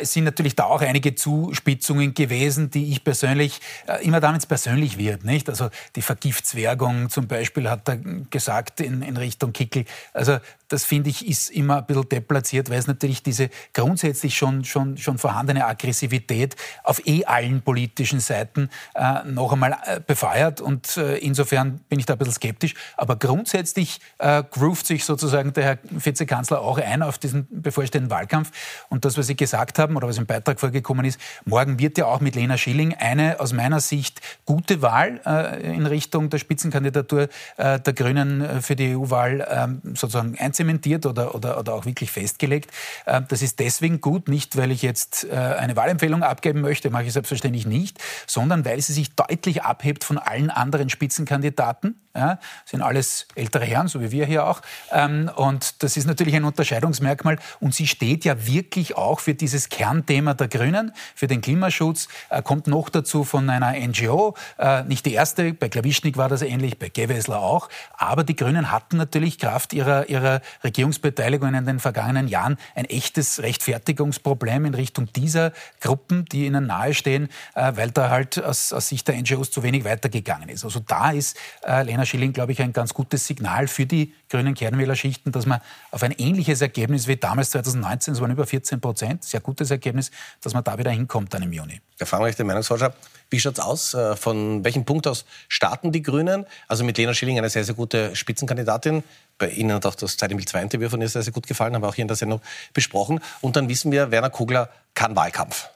Es 0.00 0.12
sind 0.12 0.24
natürlich 0.24 0.56
da 0.56 0.64
auch 0.64 0.80
einige 0.80 1.14
Zuspitzungen 1.14 2.14
gewesen, 2.14 2.70
die 2.70 2.90
ich 2.90 3.04
persönlich 3.04 3.57
äh, 3.86 4.04
immer 4.04 4.20
damit 4.20 4.42
es 4.42 4.46
persönlich 4.46 4.98
wird. 4.98 5.24
Nicht? 5.24 5.48
Also 5.48 5.70
die 5.96 6.02
Vergiftswergung 6.02 7.10
zum 7.10 7.26
Beispiel 7.26 7.68
hat 7.68 7.88
er 7.88 7.96
gesagt 8.30 8.80
in, 8.80 9.02
in 9.02 9.16
Richtung 9.16 9.52
Kickel. 9.52 9.84
Also 10.12 10.38
das 10.68 10.84
finde 10.84 11.10
ich 11.10 11.26
ist 11.26 11.50
immer 11.50 11.78
ein 11.78 11.86
bisschen 11.86 12.08
deplatziert, 12.08 12.70
weil 12.70 12.78
es 12.78 12.86
natürlich 12.86 13.22
diese 13.22 13.48
grundsätzlich 13.72 14.36
schon, 14.36 14.64
schon, 14.64 14.98
schon 14.98 15.18
vorhandene 15.18 15.66
Aggressivität 15.66 16.56
auf 16.84 17.04
eh 17.06 17.24
allen 17.24 17.62
politischen 17.62 18.20
Seiten 18.20 18.68
äh, 18.94 19.24
noch 19.24 19.52
einmal 19.52 19.76
äh, 19.84 20.00
befeuert. 20.00 20.60
Und 20.60 20.96
äh, 20.96 21.16
insofern 21.18 21.80
bin 21.88 21.98
ich 21.98 22.06
da 22.06 22.14
ein 22.14 22.18
bisschen 22.18 22.34
skeptisch. 22.34 22.74
Aber 22.96 23.16
grundsätzlich 23.16 24.00
äh, 24.18 24.42
groovt 24.50 24.86
sich 24.86 25.04
sozusagen 25.04 25.52
der 25.54 25.64
Herr 25.64 25.78
Vizekanzler 25.90 26.60
auch 26.60 26.78
ein 26.78 27.02
auf 27.02 27.18
diesen 27.18 27.46
bevorstehenden 27.50 28.10
Wahlkampf. 28.10 28.50
Und 28.90 29.04
das, 29.04 29.16
was 29.16 29.26
Sie 29.26 29.36
gesagt 29.36 29.78
haben 29.78 29.96
oder 29.96 30.06
was 30.06 30.18
im 30.18 30.26
Beitrag 30.26 30.60
vorgekommen 30.60 31.06
ist, 31.06 31.18
morgen 31.44 31.78
wird 31.78 31.96
ja 31.98 32.06
auch 32.06 32.20
mit 32.20 32.34
Lena 32.34 32.58
Schilling 32.58 32.94
eine 32.94 33.40
aus 33.40 33.52
meiner 33.52 33.80
Sicht 33.80 34.20
gute 34.44 34.82
Wahl 34.82 35.20
äh, 35.24 35.74
in 35.74 35.86
Richtung 35.86 36.28
der 36.28 36.38
Spitzenkandidatur 36.38 37.28
äh, 37.56 37.80
der 37.80 37.92
Grünen 37.94 38.62
für 38.62 38.76
die 38.76 38.94
EU-Wahl 38.94 39.46
ähm, 39.50 39.80
sozusagen 39.94 40.34
einzementiert 40.58 41.06
oder, 41.06 41.34
oder, 41.34 41.58
oder 41.58 41.74
auch 41.74 41.84
wirklich 41.86 42.10
festgelegt. 42.10 42.70
Ähm, 43.06 43.26
das 43.28 43.42
ist 43.42 43.58
deswegen 43.60 44.00
gut, 44.00 44.28
nicht 44.28 44.56
weil 44.56 44.70
ich 44.70 44.82
jetzt 44.82 45.24
äh, 45.24 45.34
eine 45.34 45.76
Wahlempfehlung 45.76 46.22
abgeben 46.22 46.60
möchte, 46.60 46.90
mache 46.90 47.04
ich 47.04 47.12
selbstverständlich 47.12 47.66
nicht, 47.66 47.98
sondern 48.26 48.64
weil 48.64 48.80
sie 48.80 48.92
sich 48.92 49.14
deutlich 49.14 49.62
abhebt 49.62 50.04
von 50.04 50.18
allen 50.18 50.50
anderen 50.50 50.88
Spitzenkandidaten. 50.88 52.00
Ja, 52.16 52.38
sind 52.64 52.82
alles 52.82 53.28
ältere 53.34 53.64
Herren, 53.64 53.86
so 53.86 54.00
wie 54.00 54.10
wir 54.10 54.26
hier 54.26 54.46
auch. 54.46 54.60
Ähm, 54.90 55.30
und 55.36 55.82
das 55.82 55.96
ist 55.96 56.06
natürlich 56.06 56.34
ein 56.34 56.44
Unterscheidungsmerkmal. 56.44 57.38
Und 57.60 57.74
sie 57.74 57.86
steht 57.86 58.24
ja 58.24 58.46
wirklich 58.46 58.96
auch 58.96 59.20
für 59.20 59.34
dieses 59.34 59.68
Kernthema 59.68 60.34
der 60.34 60.48
Grünen, 60.48 60.92
für 61.14 61.26
den 61.26 61.42
Klimaschutz, 61.42 62.08
äh, 62.30 62.42
kommt 62.42 62.66
noch 62.66 62.88
dazu 62.88 63.24
von 63.24 63.48
einer 63.50 63.74
NGO. 63.78 64.34
Äh, 64.58 64.84
nicht 64.84 65.06
die 65.06 65.12
erste, 65.12 65.52
bei 65.52 65.68
Klawischnik 65.68 66.16
war 66.16 66.28
das 66.28 66.42
ähnlich, 66.42 66.78
bei 66.78 66.88
Gewessler 66.88 67.40
auch. 67.40 67.68
Aber 67.96 68.24
die 68.24 68.34
Grünen 68.34 68.72
hatten 68.72 68.96
natürlich 68.96 69.38
Kraft 69.38 69.72
ihrer, 69.72 70.08
ihrer 70.08 70.40
Regierungsbeteiligung 70.64 71.54
in 71.54 71.66
den 71.66 71.78
vergangenen 71.78 72.26
Jahren 72.26 72.56
ein 72.74 72.86
echtes 72.86 73.42
Rechtfertigungsproblem 73.42 74.64
in 74.64 74.74
Richtung 74.74 75.12
dieser 75.12 75.52
Gruppen, 75.80 76.24
die 76.24 76.46
ihnen 76.46 76.66
nahestehen, 76.66 77.28
äh, 77.54 77.72
weil 77.76 77.90
da 77.92 78.10
halt 78.10 78.42
aus, 78.42 78.72
aus 78.72 78.88
Sicht 78.88 79.06
der 79.06 79.16
NGOs 79.20 79.52
zu 79.52 79.62
wenig 79.62 79.84
weitergegangen 79.84 80.48
ist. 80.48 80.64
Also 80.64 80.80
da 80.80 81.10
ist 81.10 81.36
Lena 81.64 82.07
Schilling, 82.08 82.32
glaube 82.32 82.52
ich, 82.52 82.60
ein 82.60 82.72
ganz 82.72 82.94
gutes 82.94 83.26
Signal 83.26 83.68
für 83.68 83.86
die 83.86 84.12
grünen 84.28 84.54
Kernwählerschichten, 84.54 85.30
dass 85.30 85.46
man 85.46 85.60
auf 85.90 86.02
ein 86.02 86.12
ähnliches 86.12 86.60
Ergebnis 86.60 87.06
wie 87.06 87.16
damals 87.16 87.50
2019, 87.50 88.14
es 88.14 88.20
waren 88.20 88.30
über 88.30 88.46
14 88.46 88.80
Prozent, 88.80 89.24
sehr 89.24 89.40
gutes 89.40 89.70
Ergebnis, 89.70 90.10
dass 90.40 90.54
man 90.54 90.64
da 90.64 90.78
wieder 90.78 90.90
hinkommt 90.90 91.32
dann 91.32 91.42
im 91.42 91.52
Juni. 91.52 91.80
Wir 91.96 92.06
euch 92.20 92.36
den 92.36 92.46
Meinungsforscher, 92.46 92.94
wie 93.30 93.40
schaut 93.40 93.54
es 93.54 93.60
aus? 93.60 93.94
Äh, 93.94 94.16
von 94.16 94.64
welchem 94.64 94.84
Punkt 94.84 95.06
aus 95.06 95.24
starten 95.48 95.92
die 95.92 96.02
Grünen? 96.02 96.46
Also 96.66 96.84
mit 96.84 96.98
Lena 96.98 97.14
Schilling 97.14 97.38
eine 97.38 97.50
sehr, 97.50 97.64
sehr 97.64 97.74
gute 97.74 98.16
Spitzenkandidatin. 98.16 99.04
Bei 99.36 99.50
Ihnen 99.50 99.72
hat 99.72 99.86
auch 99.86 99.94
das 99.94 100.16
Zeit 100.16 100.30
2 100.30 100.62
Interview 100.62 100.88
von 100.88 101.00
ihr 101.00 101.08
sehr, 101.08 101.22
sehr 101.22 101.32
gut 101.32 101.46
gefallen, 101.46 101.74
haben 101.74 101.82
wir 101.82 101.88
auch 101.88 101.94
hier 101.94 102.02
in 102.02 102.08
der 102.08 102.16
Sendung 102.16 102.40
besprochen. 102.72 103.20
Und 103.40 103.56
dann 103.56 103.68
wissen 103.68 103.92
wir, 103.92 104.10
Werner 104.10 104.30
Kugler 104.30 104.70
kann 104.94 105.14
Wahlkampf. 105.14 105.68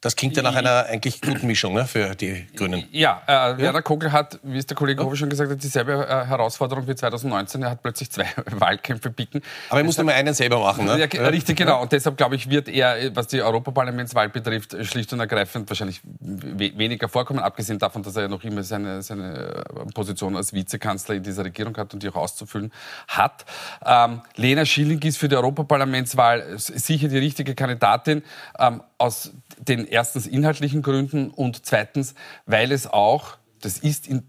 Das 0.00 0.14
klingt 0.14 0.36
ja 0.36 0.42
nach 0.42 0.54
einer 0.54 0.86
eigentlich 0.86 1.20
guten 1.20 1.46
Mischung 1.46 1.74
ne, 1.74 1.84
für 1.86 2.14
die 2.14 2.46
Grünen. 2.54 2.84
Ja, 2.92 3.22
äh, 3.26 3.32
ja. 3.32 3.58
Werner 3.58 3.82
Kogel 3.82 4.12
hat, 4.12 4.38
wie 4.44 4.58
es 4.58 4.66
der 4.66 4.76
Kollege 4.76 5.04
Hofer 5.04 5.16
schon 5.16 5.28
gesagt 5.28 5.50
hat, 5.50 5.62
dieselbe 5.62 6.06
äh, 6.06 6.26
Herausforderung 6.26 6.86
wie 6.86 6.94
2019. 6.94 7.62
Er 7.62 7.70
hat 7.70 7.82
plötzlich 7.82 8.10
zwei 8.10 8.26
Wahlkämpfe 8.52 9.10
bieten. 9.10 9.42
Aber 9.70 9.80
er 9.80 9.84
muss 9.84 9.96
nur 9.96 10.06
mal 10.06 10.12
einen 10.12 10.34
selber 10.34 10.60
machen. 10.60 10.84
Ne? 10.84 10.98
Ja, 10.98 11.26
richtig, 11.28 11.56
genau. 11.56 11.82
Und 11.82 11.90
deshalb, 11.90 12.16
glaube 12.16 12.36
ich, 12.36 12.48
wird 12.48 12.68
er, 12.68 13.14
was 13.16 13.26
die 13.26 13.42
Europaparlamentswahl 13.42 14.28
betrifft, 14.28 14.76
schlicht 14.86 15.12
und 15.12 15.20
ergreifend 15.20 15.68
wahrscheinlich 15.68 16.00
weniger 16.20 17.08
vorkommen, 17.08 17.40
abgesehen 17.40 17.80
davon, 17.80 18.02
dass 18.04 18.14
er 18.14 18.22
ja 18.22 18.28
noch 18.28 18.44
immer 18.44 18.62
seine, 18.62 19.02
seine 19.02 19.64
äh, 19.66 19.92
Position 19.92 20.36
als 20.36 20.52
Vizekanzler 20.52 21.16
in 21.16 21.24
dieser 21.24 21.44
Regierung 21.44 21.76
hat 21.76 21.92
und 21.92 22.02
die 22.04 22.08
auch 22.08 22.16
auszufüllen 22.16 22.72
hat. 23.08 23.44
Ähm, 23.84 24.22
Lena 24.36 24.64
Schilling 24.64 25.02
ist 25.02 25.18
für 25.18 25.28
die 25.28 25.34
Europaparlamentswahl 25.34 26.56
sicher 26.56 27.08
die 27.08 27.18
richtige 27.18 27.56
Kandidatin. 27.56 28.22
Ähm, 28.58 28.82
aus 28.98 29.32
den 29.60 29.86
erstens 29.86 30.26
inhaltlichen 30.26 30.82
Gründen 30.82 31.30
und 31.30 31.64
zweitens, 31.66 32.14
weil 32.46 32.72
es 32.72 32.86
auch, 32.86 33.36
das 33.60 33.78
ist 33.78 34.06
in 34.06 34.22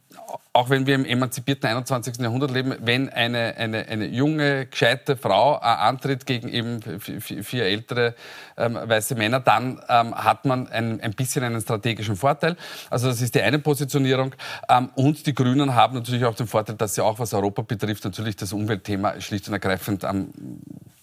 auch 0.53 0.69
wenn 0.69 0.87
wir 0.87 0.95
im 0.95 1.05
emanzipierten 1.05 1.69
21. 1.69 2.17
Jahrhundert 2.17 2.51
leben, 2.51 2.75
wenn 2.79 3.07
eine, 3.09 3.55
eine, 3.55 3.87
eine 3.87 4.07
junge, 4.07 4.65
gescheite 4.65 5.15
Frau 5.15 5.55
äh, 5.55 5.59
antritt 5.59 6.25
gegen 6.25 6.49
eben 6.49 6.81
vier 6.99 7.63
ältere 7.63 8.15
ähm, 8.57 8.75
weiße 8.75 9.15
Männer, 9.15 9.39
dann 9.39 9.79
ähm, 9.87 10.13
hat 10.15 10.45
man 10.45 10.67
ein, 10.67 10.99
ein 11.01 11.13
bisschen 11.13 11.43
einen 11.43 11.61
strategischen 11.61 12.15
Vorteil. 12.15 12.57
Also 12.89 13.07
das 13.07 13.21
ist 13.21 13.35
die 13.35 13.41
eine 13.41 13.59
Positionierung. 13.59 14.35
Ähm, 14.67 14.89
und 14.95 15.25
die 15.27 15.33
Grünen 15.33 15.75
haben 15.75 15.95
natürlich 15.95 16.25
auch 16.25 16.35
den 16.35 16.47
Vorteil, 16.47 16.75
dass 16.75 16.95
sie 16.95 17.03
auch, 17.03 17.19
was 17.19 17.33
Europa 17.33 17.61
betrifft, 17.61 18.03
natürlich 18.03 18.35
das 18.35 18.51
Umweltthema 18.51 19.21
schlicht 19.21 19.47
und 19.47 19.53
ergreifend 19.53 20.03
am 20.03 20.33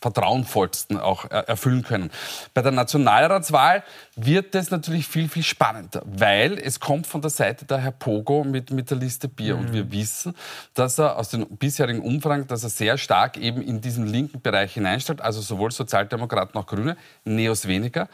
vertrauenvollsten 0.01 0.99
auch 0.99 1.25
erfüllen 1.31 1.83
können. 1.83 2.11
Bei 2.55 2.63
der 2.63 2.73
Nationalratswahl 2.73 3.83
wird 4.15 4.55
es 4.55 4.71
natürlich 4.71 5.07
viel, 5.07 5.29
viel 5.29 5.43
spannender, 5.43 6.03
weil 6.05 6.59
es 6.59 6.81
kommt 6.81 7.07
von 7.07 7.21
der 7.21 7.31
Seite 7.31 7.65
der 7.65 7.79
Herr 7.79 7.93
Pogo 7.93 8.45
mit, 8.45 8.71
mit 8.71 8.91
der 8.91 8.99
Liste 8.99 9.29
Bier. 9.29 9.57
Mhm. 9.57 9.61
Und 9.61 9.73
wir 9.73 9.93
wissen, 9.93 10.35
dass 10.75 10.99
er 10.99 11.19
aus 11.19 11.31
den 11.31 11.47
bisherigen 11.57 12.01
Umfragen, 12.01 12.47
dass 12.47 12.63
er 12.63 12.71
sehr 12.71 12.99
stark 12.99 13.37
eben 13.37 13.63
in 13.63 13.81
diesen 13.81 14.07
linken 14.07 14.41
Bereich 14.41 14.75
hineinstellt, 14.75 15.21
also 15.21 15.41
sowohl 15.41 15.71
Sozialdemokraten 15.71 16.53
noch 16.55 16.67
Grüne, 16.67 16.97
Neos 17.25 17.67
weniger. 17.67 18.09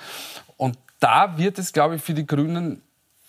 Und 0.56 0.78
da 1.00 1.36
wird 1.36 1.58
es, 1.58 1.72
glaube 1.72 1.96
ich, 1.96 2.02
für 2.02 2.14
die 2.14 2.26
Grünen 2.26 2.82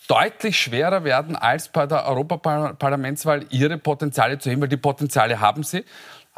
deutlich 0.08 0.60
schwerer 0.60 1.04
werden 1.04 1.36
als 1.36 1.70
bei 1.70 1.88
der 1.88 2.06
Europaparlamentswahl 2.06 3.46
ihre 3.50 3.78
Potenziale 3.78 4.38
zu 4.38 4.50
heben, 4.50 4.62
weil 4.62 4.70
die 4.70 4.78
Potenziale 4.78 5.40
haben 5.40 5.64
sie. 5.64 5.84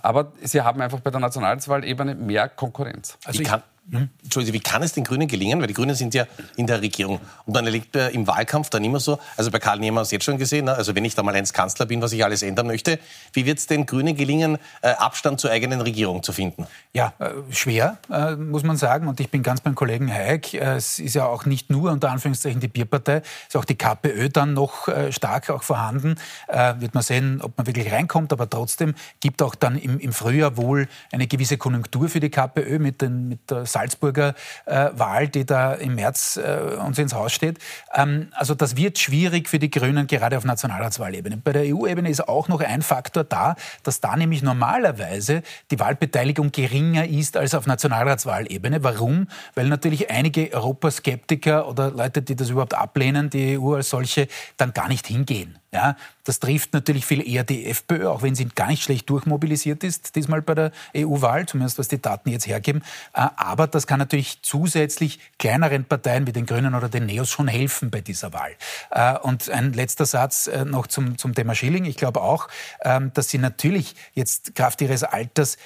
Aber 0.05 0.33
sie 0.39 0.61
haben 0.61 0.81
einfach 0.81 0.99
bei 0.99 1.09
der 1.09 1.19
Nationalratswahl-Ebene 1.19 2.13
mehr 2.13 2.47
Konkurrenz. 2.47 3.17
Also 3.25 3.41
ich 3.41 3.47
kann, 3.47 3.63
hm? 3.91 4.09
Entschuldigung, 4.23 4.55
wie 4.55 4.63
kann 4.63 4.81
es 4.81 4.93
den 4.93 5.03
Grünen 5.03 5.27
gelingen? 5.27 5.59
Weil 5.61 5.67
die 5.67 5.73
Grünen 5.73 5.93
sind 5.93 6.13
ja 6.15 6.25
in 6.55 6.65
der 6.65 6.81
Regierung. 6.81 7.19
Und 7.45 7.55
dann 7.55 7.65
erlebt 7.65 7.95
er 7.95 8.09
im 8.11 8.25
Wahlkampf 8.25 8.69
dann 8.71 8.83
immer 8.83 8.99
so, 8.99 9.19
also 9.37 9.51
bei 9.51 9.59
Karl 9.59 9.79
Niemann 9.79 10.05
jetzt 10.09 10.25
schon 10.25 10.37
gesehen, 10.37 10.65
ne? 10.65 10.73
also 10.73 10.95
wenn 10.95 11.05
ich 11.05 11.13
da 11.13 11.21
mal 11.21 11.35
eins 11.35 11.53
Kanzler 11.53 11.85
bin, 11.85 12.01
was 12.01 12.11
ich 12.11 12.23
alles 12.23 12.41
ändern 12.41 12.65
möchte, 12.67 12.99
wie 13.33 13.45
wird 13.45 13.59
es 13.59 13.67
den 13.67 13.85
Grünen 13.85 14.15
gelingen, 14.15 14.57
äh, 14.81 14.89
Abstand 14.89 15.39
zur 15.39 15.51
eigenen 15.51 15.81
Regierung 15.81 16.23
zu 16.23 16.33
finden? 16.33 16.65
Ja, 16.93 17.13
äh, 17.19 17.29
schwer, 17.51 17.99
äh, 18.11 18.35
muss 18.35 18.63
man 18.63 18.75
sagen. 18.77 19.07
Und 19.07 19.19
ich 19.19 19.29
bin 19.29 19.43
ganz 19.43 19.61
beim 19.61 19.75
Kollegen 19.75 20.11
Hayek. 20.11 20.55
Es 20.55 20.97
ist 20.97 21.13
ja 21.13 21.27
auch 21.27 21.45
nicht 21.45 21.69
nur 21.69 21.91
unter 21.91 22.09
Anführungszeichen 22.09 22.59
die 22.59 22.67
Bierpartei, 22.67 23.17
es 23.17 23.49
ist 23.49 23.55
auch 23.55 23.65
die 23.65 23.75
KPÖ 23.75 24.29
dann 24.29 24.53
noch 24.53 24.87
stark 25.11 25.49
auch 25.49 25.63
vorhanden. 25.63 26.15
Wird 26.47 26.93
man 26.93 27.03
sehen, 27.03 27.41
ob 27.41 27.57
man 27.57 27.67
wirklich 27.67 27.91
reinkommt, 27.91 28.31
aber 28.33 28.49
trotzdem 28.49 28.95
gibt 29.19 29.41
auch 29.41 29.55
dann 29.55 29.77
im, 29.77 29.99
im 29.99 30.13
Frühjahr 30.13 30.57
wohl 30.57 30.87
eine 31.11 31.27
gewisse 31.27 31.57
Konjunktur 31.57 32.09
für 32.09 32.19
die 32.19 32.29
KPÖ 32.29 32.79
mit, 32.79 33.01
den, 33.01 33.29
mit 33.29 33.49
der 33.49 33.65
Salzburger 33.75 34.35
äh, 34.65 34.89
Wahl, 34.93 35.27
die 35.27 35.45
da 35.45 35.73
im 35.73 35.95
März 35.95 36.37
äh, 36.37 36.75
uns 36.77 36.97
ins 36.97 37.13
Haus 37.13 37.33
steht. 37.33 37.59
Ähm, 37.93 38.29
also 38.31 38.55
das 38.55 38.77
wird 38.77 38.97
schwierig 38.99 39.49
für 39.49 39.59
die 39.59 39.69
Grünen, 39.69 40.07
gerade 40.07 40.37
auf 40.37 40.45
Nationalratswahlebene. 40.45 41.37
Bei 41.37 41.51
der 41.51 41.63
EU-Ebene 41.75 42.09
ist 42.09 42.27
auch 42.27 42.47
noch 42.47 42.61
ein 42.61 42.81
Faktor 42.81 43.25
da, 43.25 43.55
dass 43.83 43.99
da 43.99 44.15
nämlich 44.15 44.43
normalerweise 44.43 45.43
die 45.71 45.79
Wahlbeteiligung 45.79 46.51
geringer 46.53 47.05
ist 47.05 47.35
als 47.35 47.53
auf 47.53 47.67
Nationalratswahlebene. 47.67 48.81
Warum? 48.81 49.27
Weil 49.55 49.67
natürlich 49.67 50.09
einige 50.09 50.53
Europaskeptiker 50.53 51.67
oder 51.67 51.91
Leute, 51.91 52.21
die 52.21 52.37
das 52.37 52.49
überhaupt 52.49 52.75
ablehnen, 52.75 53.29
die 53.29 53.59
EU 53.59 53.75
als 53.75 53.89
solche, 53.89 54.29
dann 54.55 54.73
gar 54.73 54.87
nicht 54.87 55.05
hingehen. 55.05 55.59
Ja, 55.75 55.97
das 56.23 56.39
trifft 56.39 56.71
natürlich 56.71 57.05
viel 57.05 57.27
eher 57.27 57.43
die 57.43 57.65
FPÖ, 57.65 58.07
auch 58.07 58.21
wenn 58.21 58.33
sie 58.33 58.45
gar 58.45 58.67
nicht 58.69 58.81
schlecht 58.81 59.09
durchmobilisiert 59.09 59.83
ist, 59.83 60.15
diesmal 60.15 60.41
bei 60.41 60.55
der 60.55 60.71
EU-Wahl, 60.95 61.45
zumindest 61.47 61.77
was 61.77 61.89
die 61.89 62.01
Daten 62.01 62.29
jetzt 62.29 62.47
hergeben. 62.47 62.81
Äh, 63.13 63.27
aber 63.35 63.67
das 63.67 63.85
kann 63.85 63.99
natürlich 63.99 64.41
zusätzlich 64.41 65.19
kleineren 65.37 65.83
Parteien 65.83 66.27
wie 66.27 66.31
den 66.31 66.45
Grünen 66.45 66.75
oder 66.75 66.87
den 66.87 67.07
Neos 67.07 67.29
schon 67.29 67.49
helfen 67.49 67.91
bei 67.91 67.99
dieser 67.99 68.31
Wahl. 68.31 68.51
Äh, 68.89 69.19
und 69.19 69.49
ein 69.49 69.73
letzter 69.73 70.05
Satz 70.05 70.47
äh, 70.47 70.63
noch 70.63 70.87
zum, 70.87 71.17
zum 71.17 71.35
Thema 71.35 71.55
Schilling. 71.55 71.83
Ich 71.83 71.97
glaube 71.97 72.21
auch, 72.21 72.47
ähm, 72.81 73.11
dass 73.13 73.27
sie 73.27 73.37
natürlich 73.37 73.95
jetzt 74.13 74.55
Kraft 74.55 74.79
ihres 74.79 75.03
Alters 75.03 75.57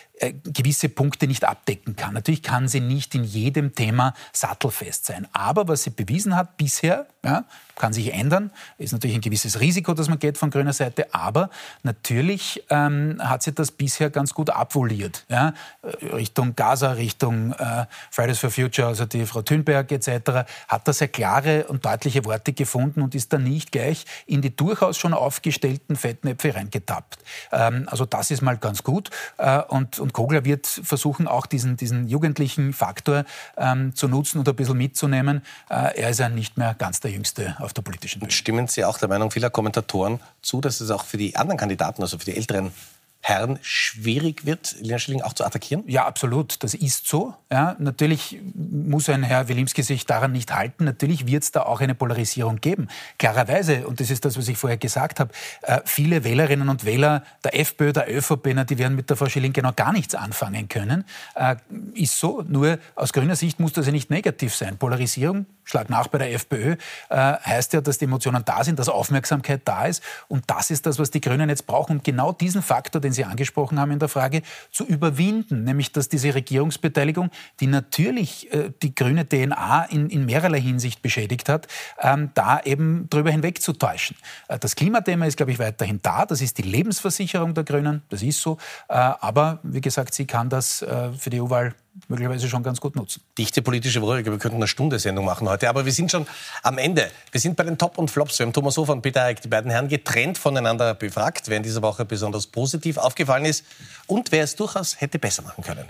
gewisse 0.44 0.90
Punkte 0.90 1.28
nicht 1.28 1.44
abdecken 1.44 1.96
kann. 1.96 2.14
Natürlich 2.14 2.44
kann 2.44 2.68
sie 2.68 2.82
nicht 2.82 3.16
in 3.16 3.24
jedem 3.24 3.76
Thema 3.76 4.14
sattelfest 4.34 5.06
sein. 5.06 5.28
Aber 5.34 5.68
was 5.68 5.84
sie 5.84 5.92
bewiesen 5.92 6.36
hat 6.36 6.58
bisher, 6.58 7.08
ja, 7.24 7.46
kann 7.80 7.94
sich 7.94 8.14
ändern, 8.14 8.52
ist 8.78 8.92
natürlich 8.92 9.16
ein 9.16 9.22
gewisses 9.22 9.60
Risiko, 9.60 9.94
dass 9.94 10.10
man 10.10 10.20
geht 10.20 10.38
von 10.38 10.52
grüner 10.52 10.74
Seite, 10.74 11.14
aber 11.14 11.50
natürlich 11.82 12.64
ähm, 12.70 13.18
hat 13.20 13.42
sie 13.42 13.54
das 13.54 13.72
bisher 13.72 14.10
ganz 14.12 14.34
gut 14.34 14.52
abvoliert. 14.52 15.26
Ja? 15.30 15.54
Richtung 16.14 16.56
Gaza, 16.56 16.92
Richtung 16.92 17.54
äh, 17.54 17.86
Fridays 18.12 18.40
for 18.40 18.52
Future, 18.52 18.90
also 18.90 19.06
die 19.06 19.26
Frau 19.26 19.42
Thünberg 19.42 19.92
etc., 19.92 20.46
hat 20.68 20.88
da 20.88 20.94
sehr 20.94 21.08
klare 21.08 21.66
und 21.66 21.86
deutliche 21.86 22.26
Worte 22.26 22.54
gefunden 22.54 23.02
und 23.02 23.16
ist 23.16 23.34
da 23.34 23.38
nicht 23.38 23.72
gleich 23.72 24.06
in 24.28 24.42
die 24.42 24.56
durchaus 24.56 24.98
schon 24.98 25.14
aufgestellten 25.14 25.96
Fettnäpfe 25.96 26.54
reingetappt. 26.54 27.20
Ähm, 27.52 27.88
also 27.90 28.06
das 28.06 28.30
ist 28.30 28.42
mal 28.42 28.58
ganz 28.58 28.84
gut. 28.84 29.10
Äh, 29.38 29.62
und, 29.62 30.00
und 30.00 30.09
Kogler 30.14 30.46
wird 30.46 30.68
versuchen, 30.68 31.28
auch 31.28 31.46
diesen, 31.46 31.78
diesen 31.78 32.08
jugendlichen 32.08 32.74
Faktor 32.74 33.26
ähm, 33.58 33.96
zu 33.96 34.08
nutzen 34.08 34.40
und 34.40 34.48
ein 34.48 34.56
bisschen 34.56 34.78
mitzunehmen. 34.78 35.42
Äh, 35.70 36.00
er 36.02 36.10
ist 36.10 36.20
ja 36.20 36.30
nicht 36.30 36.58
mehr 36.58 36.76
ganz 36.76 37.00
der 37.00 37.12
Jüngste 37.12 37.56
auf 37.60 37.74
der 37.74 37.82
politischen 37.82 38.20
Bühne. 38.20 38.32
Stimmen 38.32 38.68
Sie 38.68 38.86
auch 38.86 38.98
der 38.98 39.08
Meinung 39.08 39.32
vieler 39.32 39.50
Kommentatoren 39.50 40.20
zu, 40.42 40.62
dass 40.62 40.82
es 40.82 40.92
auch 40.92 41.04
für 41.04 41.18
die 41.18 41.36
anderen 41.36 41.58
Kandidaten, 41.58 42.02
also 42.02 42.18
für 42.18 42.26
die 42.26 42.36
älteren 42.36 42.72
Herren 43.22 43.60
schwierig 43.62 44.46
wird, 44.46 44.76
Lena 44.80 44.98
Schilling 44.98 45.22
auch 45.22 45.34
zu 45.34 45.44
attackieren? 45.44 45.84
Ja, 45.88 46.06
absolut. 46.06 46.64
Das 46.64 46.74
ist 46.74 47.08
so. 47.08 47.36
Ja, 47.52 47.76
natürlich 47.78 48.40
muss 48.56 49.10
ein 49.10 49.24
Herr 49.24 49.50
Wilimski 49.50 49.84
sich 49.84 50.06
daran 50.06 50.32
nicht 50.32 50.54
halten. 50.54 50.86
Natürlich 50.86 51.28
wird 51.28 51.44
es 51.44 51.52
da 51.52 51.64
auch 51.64 51.82
eine 51.82 51.96
Polarisierung 51.96 52.62
geben. 52.62 52.88
Klarerweise, 53.18 53.88
und 53.88 54.00
das 54.00 54.10
ist 54.10 54.24
das, 54.24 54.38
was 54.38 54.48
ich 54.48 54.58
vorher 54.58 54.78
gesagt 54.78 55.20
habe, 55.20 55.32
äh, 55.64 55.82
viele 55.84 56.24
Wählerinnen 56.24 56.70
und 56.70 56.86
Wähler 56.86 57.24
der 57.44 57.60
FPÖ, 57.60 57.92
der 57.92 58.10
ÖVP, 58.10 58.66
die 58.66 58.78
werden 58.78 58.96
mit 58.96 59.10
der 59.10 59.18
Frau 59.18 59.28
Schilling 59.28 59.54
genau 59.54 59.74
gar 59.74 59.92
nichts 59.92 60.16
anfangen 60.16 60.70
können. 60.70 61.04
Äh, 61.36 61.58
ist 61.94 62.18
so. 62.18 62.44
Nur 62.48 62.80
aus 62.96 63.12
grüner 63.12 63.36
Sicht 63.36 63.60
muss 63.60 63.74
das 63.74 63.86
ja 63.86 63.92
nicht 63.92 64.10
negativ 64.10 64.56
sein. 64.56 64.78
Polarisierung, 64.78 65.46
schlag 65.70 65.90
nach 65.90 66.08
bei 66.08 66.18
der 66.18 66.34
FPÖ, 66.34 66.76
äh, 67.10 67.16
heißt 67.16 67.74
ja, 67.74 67.82
dass 67.82 67.98
die 67.98 68.06
Emotionen 68.06 68.44
da 68.46 68.64
sind, 68.64 68.80
dass 68.80 68.90
Aufmerksamkeit 68.90 69.62
da 69.66 69.86
ist. 69.86 70.04
Und 70.28 70.44
das 70.48 70.72
ist 70.72 70.86
das, 70.86 71.00
was 71.00 71.12
die 71.12 71.22
Grünen 71.22 71.50
jetzt 71.50 71.68
brauchen. 71.68 71.98
Und 71.98 72.04
genau 72.04 72.32
diesen 72.32 72.62
Faktor, 72.62 73.02
den 73.02 73.12
Sie 73.12 73.26
angesprochen 73.26 73.80
haben 73.80 73.92
in 73.92 74.00
der 74.00 74.10
Frage, 74.10 74.42
zu 74.72 74.86
überwinden, 74.86 75.64
nämlich 75.64 75.92
dass 75.92 76.10
diese 76.10 76.34
Regierungsbeteiligung, 76.34 77.30
die 77.60 77.68
natürlich 77.68 78.52
äh, 78.52 78.72
die 78.82 78.96
grüne 78.96 79.28
DNA 79.28 79.86
in, 79.86 80.10
in 80.10 80.26
mehrerlei 80.26 80.62
Hinsicht 80.62 81.02
beschädigt 81.02 81.50
hat, 81.50 81.68
ähm, 82.00 82.32
da 82.34 82.60
eben 82.62 83.10
drüber 83.10 83.32
hinwegzutäuschen. 83.32 84.18
Äh, 84.48 84.60
das 84.60 84.76
Klimathema 84.76 85.26
ist, 85.26 85.38
glaube 85.38 85.52
ich, 85.52 85.60
weiterhin 85.60 86.00
da. 86.02 86.26
Das 86.26 86.42
ist 86.42 86.58
die 86.58 86.64
Lebensversicherung 86.64 87.54
der 87.54 87.64
Grünen, 87.64 88.02
das 88.10 88.24
ist 88.24 88.42
so. 88.42 88.58
Äh, 88.88 88.94
aber 88.94 89.60
wie 89.64 89.82
gesagt, 89.82 90.14
sie 90.14 90.26
kann 90.26 90.50
das 90.50 90.82
äh, 90.82 91.12
für 91.14 91.30
die 91.30 91.42
EU-Wahl 91.42 91.76
möglicherweise 92.08 92.50
schon 92.50 92.64
ganz 92.64 92.80
gut 92.80 92.96
nutzen. 92.96 93.22
Dichte 93.38 93.62
politische 93.62 94.02
Woche, 94.02 94.24
wir 94.26 94.38
könnten 94.38 94.58
eine 94.58 94.68
Stunde 94.68 95.00
Sendung 95.00 95.26
machen 95.26 95.48
heute, 95.50 95.70
aber 95.70 95.86
wir 95.86 95.92
sind 95.92 96.12
schon 96.12 96.26
am 96.64 96.78
Ende. 96.78 97.12
Wir 97.32 97.42
sind 97.42 97.56
bei 97.56 97.64
den 97.64 97.78
Top 97.78 97.98
und 97.98 98.10
Flops. 98.10 98.40
Wir 98.40 98.46
haben 98.46 98.54
Thomas 98.54 98.78
Hofer 98.78 98.94
und 98.94 99.02
Peter 99.02 99.24
Eick, 99.24 99.42
die 99.42 99.48
beiden 99.48 99.72
Herren, 99.72 99.88
getrennt 99.88 100.38
voneinander 100.38 100.94
befragt, 100.96 101.48
wer 101.48 101.58
in 101.58 101.64
dieser 101.64 101.82
Woche 101.82 102.06
besonders 102.06 102.48
positiv 102.48 102.98
aufgefallen 102.98 103.46
ist 103.46 103.66
und 104.08 104.32
wer 104.32 104.44
es 104.44 104.56
durchaus 104.56 105.00
hätte 105.02 105.20
besser 105.20 105.44
machen 105.44 105.64
können. 105.64 105.90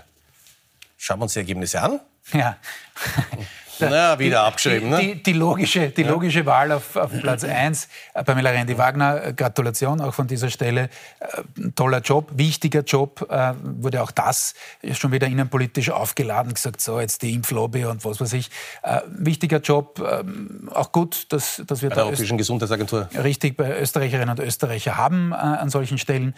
Schauen 0.96 1.20
wir 1.20 1.24
uns 1.24 1.32
die 1.32 1.38
Ergebnisse 1.38 1.80
an. 1.80 2.00
Ja. 2.32 2.56
Na, 3.88 4.18
wieder 4.18 4.42
abgeschrieben, 4.42 4.90
ne? 4.90 4.98
Die, 4.98 5.22
die, 5.22 5.32
logische, 5.32 5.90
die 5.90 6.02
logische 6.02 6.44
Wahl 6.46 6.72
auf, 6.72 6.96
auf 6.96 7.10
Platz 7.20 7.44
1, 7.44 7.88
äh, 8.14 8.24
Pamela 8.24 8.50
Rendi-Wagner, 8.50 9.24
äh, 9.26 9.32
Gratulation 9.32 10.00
auch 10.00 10.14
von 10.14 10.26
dieser 10.26 10.50
Stelle. 10.50 10.90
Äh, 11.20 11.70
toller 11.74 12.00
Job, 12.00 12.30
wichtiger 12.34 12.82
Job, 12.82 13.26
äh, 13.30 13.54
wurde 13.62 14.02
auch 14.02 14.10
das 14.10 14.54
schon 14.92 15.12
wieder 15.12 15.26
innenpolitisch 15.26 15.90
aufgeladen, 15.90 16.54
gesagt, 16.54 16.80
so 16.80 17.00
jetzt 17.00 17.22
die 17.22 17.34
Impflobby 17.34 17.84
und 17.84 18.04
was 18.04 18.20
weiß 18.20 18.32
ich. 18.34 18.50
Wichtiger 19.06 19.58
Job, 19.58 20.00
ähm, 20.00 20.68
auch 20.72 20.92
gut, 20.92 21.32
dass, 21.32 21.62
dass 21.66 21.82
wir 21.82 21.90
bei 21.90 21.96
der 21.96 22.06
Europäischen 22.06 22.38
Gesundheitsagentur. 22.38 23.08
Richtig, 23.22 23.56
bei 23.56 23.78
Österreicherinnen 23.78 24.38
und 24.38 24.44
Österreicher 24.44 24.96
haben 24.96 25.32
an 25.32 25.70
solchen 25.70 25.98
Stellen. 25.98 26.34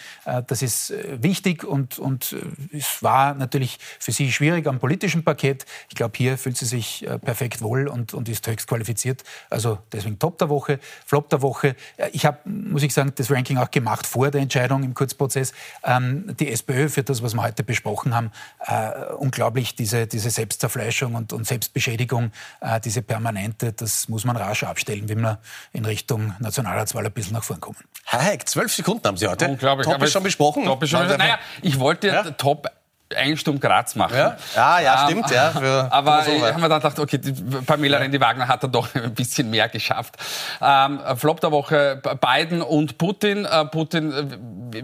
das 0.47 0.63
ist 0.63 0.93
wichtig 1.21 1.65
und, 1.65 1.99
und 1.99 2.37
es 2.73 3.03
war 3.03 3.35
natürlich 3.35 3.79
für 3.99 4.13
sie 4.13 4.33
schwierig 4.33 4.67
am 4.67 4.79
politischen 4.79 5.25
Paket. 5.25 5.67
Ich 5.89 5.95
glaube, 5.95 6.15
hier 6.17 6.39
fühlt 6.39 6.57
sie 6.57 6.67
sich 6.67 7.07
äh, 7.07 7.19
perfekt 7.33 7.63
wohl 7.63 7.89
und, 7.89 8.13
und 8.13 8.29
ist 8.29 8.47
höchst 8.47 8.67
qualifiziert. 8.67 9.25
Also 9.49 9.79
deswegen 9.91 10.19
Top 10.19 10.37
der 10.37 10.51
Woche, 10.51 10.79
Flop 11.07 11.31
der 11.31 11.41
Woche. 11.41 11.75
Ich 12.13 12.27
habe, 12.27 12.39
muss 12.45 12.83
ich 12.83 12.93
sagen, 12.93 13.13
das 13.15 13.31
Ranking 13.31 13.57
auch 13.57 13.71
gemacht 13.71 14.07
vor 14.07 14.31
der 14.31 14.43
Entscheidung 14.43 14.83
im 14.83 14.93
Kurzprozess. 14.93 15.55
Ähm, 15.83 16.37
die 16.39 16.53
SPÖ 16.53 16.91
für 16.91 17.03
das, 17.03 17.23
was 17.23 17.33
wir 17.35 17.43
heute 17.43 17.65
besprochen 17.65 18.15
haben, 18.15 18.33
äh, 18.67 19.15
unglaublich 19.15 19.75
diese, 19.75 20.07
diese 20.07 20.29
Selbstzerfleischung 20.29 21.15
und, 21.15 21.33
und 21.33 21.47
Selbstbeschädigung, 21.47 22.33
äh, 22.61 22.81
diese 22.81 23.01
permanente, 23.01 23.73
das 23.73 24.11
muss 24.11 24.27
man 24.27 24.37
rasch 24.37 24.65
abstellen, 24.65 25.09
wenn 25.09 25.21
wir 25.23 25.39
in 25.73 25.87
Richtung 25.87 26.35
Nationalratswahl 26.39 27.07
ein 27.07 27.13
bisschen 27.13 27.33
nach 27.33 27.45
vorn 27.45 27.61
kommen. 27.61 27.79
Herr 28.05 28.21
Heck, 28.21 28.47
zwölf 28.47 28.75
Sekunden 28.75 29.09
haben 29.09 29.17
Sie 29.17 29.27
heute. 29.27 29.49
Unglaublich. 29.49 29.87
Top 29.87 30.03
ist 30.03 30.13
schon 30.13 30.23
besprochen. 30.23 30.67
Top 30.67 30.83
ist 30.83 30.91
schon 30.91 31.01
besprochen. 31.01 31.19
Naja, 31.19 31.39
ich 31.63 31.79
wollte 31.79 32.09
ja? 32.09 32.31
Top 32.33 32.69
eigentlich 33.17 33.41
Sturm 33.41 33.61
Graz 33.61 33.95
machen. 33.95 34.17
Ja, 34.17 34.37
ja, 34.55 34.81
ja 34.81 35.07
stimmt. 35.07 35.31
Ja, 35.31 35.51
für, 35.51 35.89
aber 35.93 36.27
ich 36.27 36.43
habe 36.43 36.61
mir 36.61 36.69
dann 36.69 36.81
gedacht, 36.81 36.99
okay, 36.99 37.19
die 37.19 37.33
Pamela 37.33 37.99
ja. 37.99 38.05
Rendi-Wagner 38.05 38.49
hat 38.49 38.63
dann 38.63 38.73
doch 38.73 38.95
ein 38.95 39.15
bisschen 39.15 39.51
mehr 39.51 39.69
geschafft. 39.69 40.17
Ähm, 40.61 41.01
Flop 41.17 41.41
der 41.41 41.53
Woche 41.53 42.01
Biden 42.21 42.63
und 42.63 42.99
Putin. 42.99 43.45
Äh, 43.45 43.65
Putin 43.67 44.13
äh, 44.13 44.25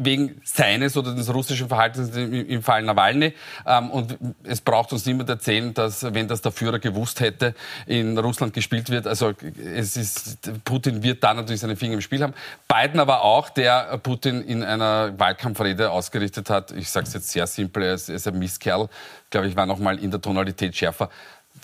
wegen 0.04 0.40
seines 0.44 0.96
oder 0.96 1.14
des 1.14 1.32
russischen 1.32 1.68
Verhaltens 1.68 2.14
im 2.14 2.62
Fall 2.62 2.82
Nawalny. 2.82 3.34
Ähm, 3.66 3.90
und 3.90 4.16
es 4.44 4.60
braucht 4.60 4.92
uns 4.92 5.06
niemand 5.06 5.28
erzählen, 5.28 5.72
dass, 5.74 6.02
wenn 6.02 6.28
das 6.28 6.42
der 6.42 6.52
Führer 6.52 6.78
gewusst 6.78 7.20
hätte, 7.20 7.54
in 7.86 8.18
Russland 8.18 8.52
gespielt 8.52 8.90
wird. 8.90 9.06
Also 9.06 9.32
es 9.64 9.96
ist, 9.96 10.64
Putin 10.64 11.02
wird 11.02 11.22
da 11.22 11.34
natürlich 11.34 11.60
seine 11.60 11.76
Finger 11.76 11.94
im 11.94 12.00
Spiel 12.00 12.22
haben. 12.22 12.34
Biden 12.68 13.00
aber 13.00 13.22
auch, 13.22 13.48
der 13.48 13.98
Putin 13.98 14.42
in 14.42 14.62
einer 14.62 15.18
Wahlkampfrede 15.18 15.90
ausgerichtet 15.90 16.50
hat. 16.50 16.72
Ich 16.72 16.90
sage 16.90 17.06
es 17.06 17.14
jetzt 17.14 17.30
sehr 17.30 17.46
simpel, 17.46 17.82
er 17.82 17.94
ist, 17.94 18.08
ist 18.18 18.28
ein 18.28 18.38
Misskerl. 18.38 18.88
Glaube 19.30 19.48
ich, 19.48 19.56
war 19.56 19.66
noch 19.66 19.78
mal 19.78 19.98
in 19.98 20.10
der 20.10 20.20
Tonalität 20.20 20.76
schärfer. 20.76 21.08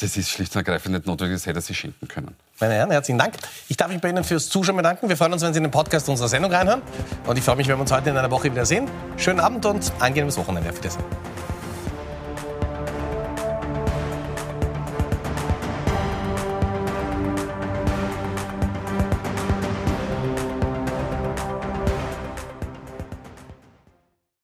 Das 0.00 0.16
ist 0.16 0.30
schlicht 0.30 0.54
und 0.56 0.60
ergreifend 0.60 0.94
nicht 0.94 1.06
notwendig, 1.06 1.36
das 1.36 1.46
hätte 1.46 1.58
er 1.58 1.62
sich 1.62 1.78
schenken 1.78 2.08
können. 2.08 2.34
Meine 2.58 2.74
Herren, 2.74 2.90
herzlichen 2.90 3.18
Dank. 3.18 3.34
Ich 3.68 3.76
darf 3.76 3.88
mich 3.88 4.00
bei 4.00 4.08
Ihnen 4.08 4.24
fürs 4.24 4.48
Zuschauen 4.48 4.76
bedanken. 4.76 5.08
Wir 5.08 5.16
freuen 5.16 5.32
uns, 5.32 5.42
wenn 5.42 5.52
Sie 5.52 5.58
in 5.58 5.64
den 5.64 5.70
Podcast 5.70 6.08
unserer 6.08 6.28
Sendung 6.28 6.52
reinhören. 6.52 6.82
Und 7.26 7.38
ich 7.38 7.44
freue 7.44 7.56
mich, 7.56 7.68
wenn 7.68 7.76
wir 7.76 7.82
uns 7.82 7.92
heute 7.92 8.10
in 8.10 8.16
einer 8.16 8.30
Woche 8.30 8.50
wieder 8.50 8.66
sehen. 8.66 8.88
Schönen 9.16 9.40
Abend 9.40 9.66
und 9.66 9.92
angenehmes 10.00 10.36
Wochenende. 10.36 10.70
Auf 10.70 10.78
Wiedersehen. 10.78 11.04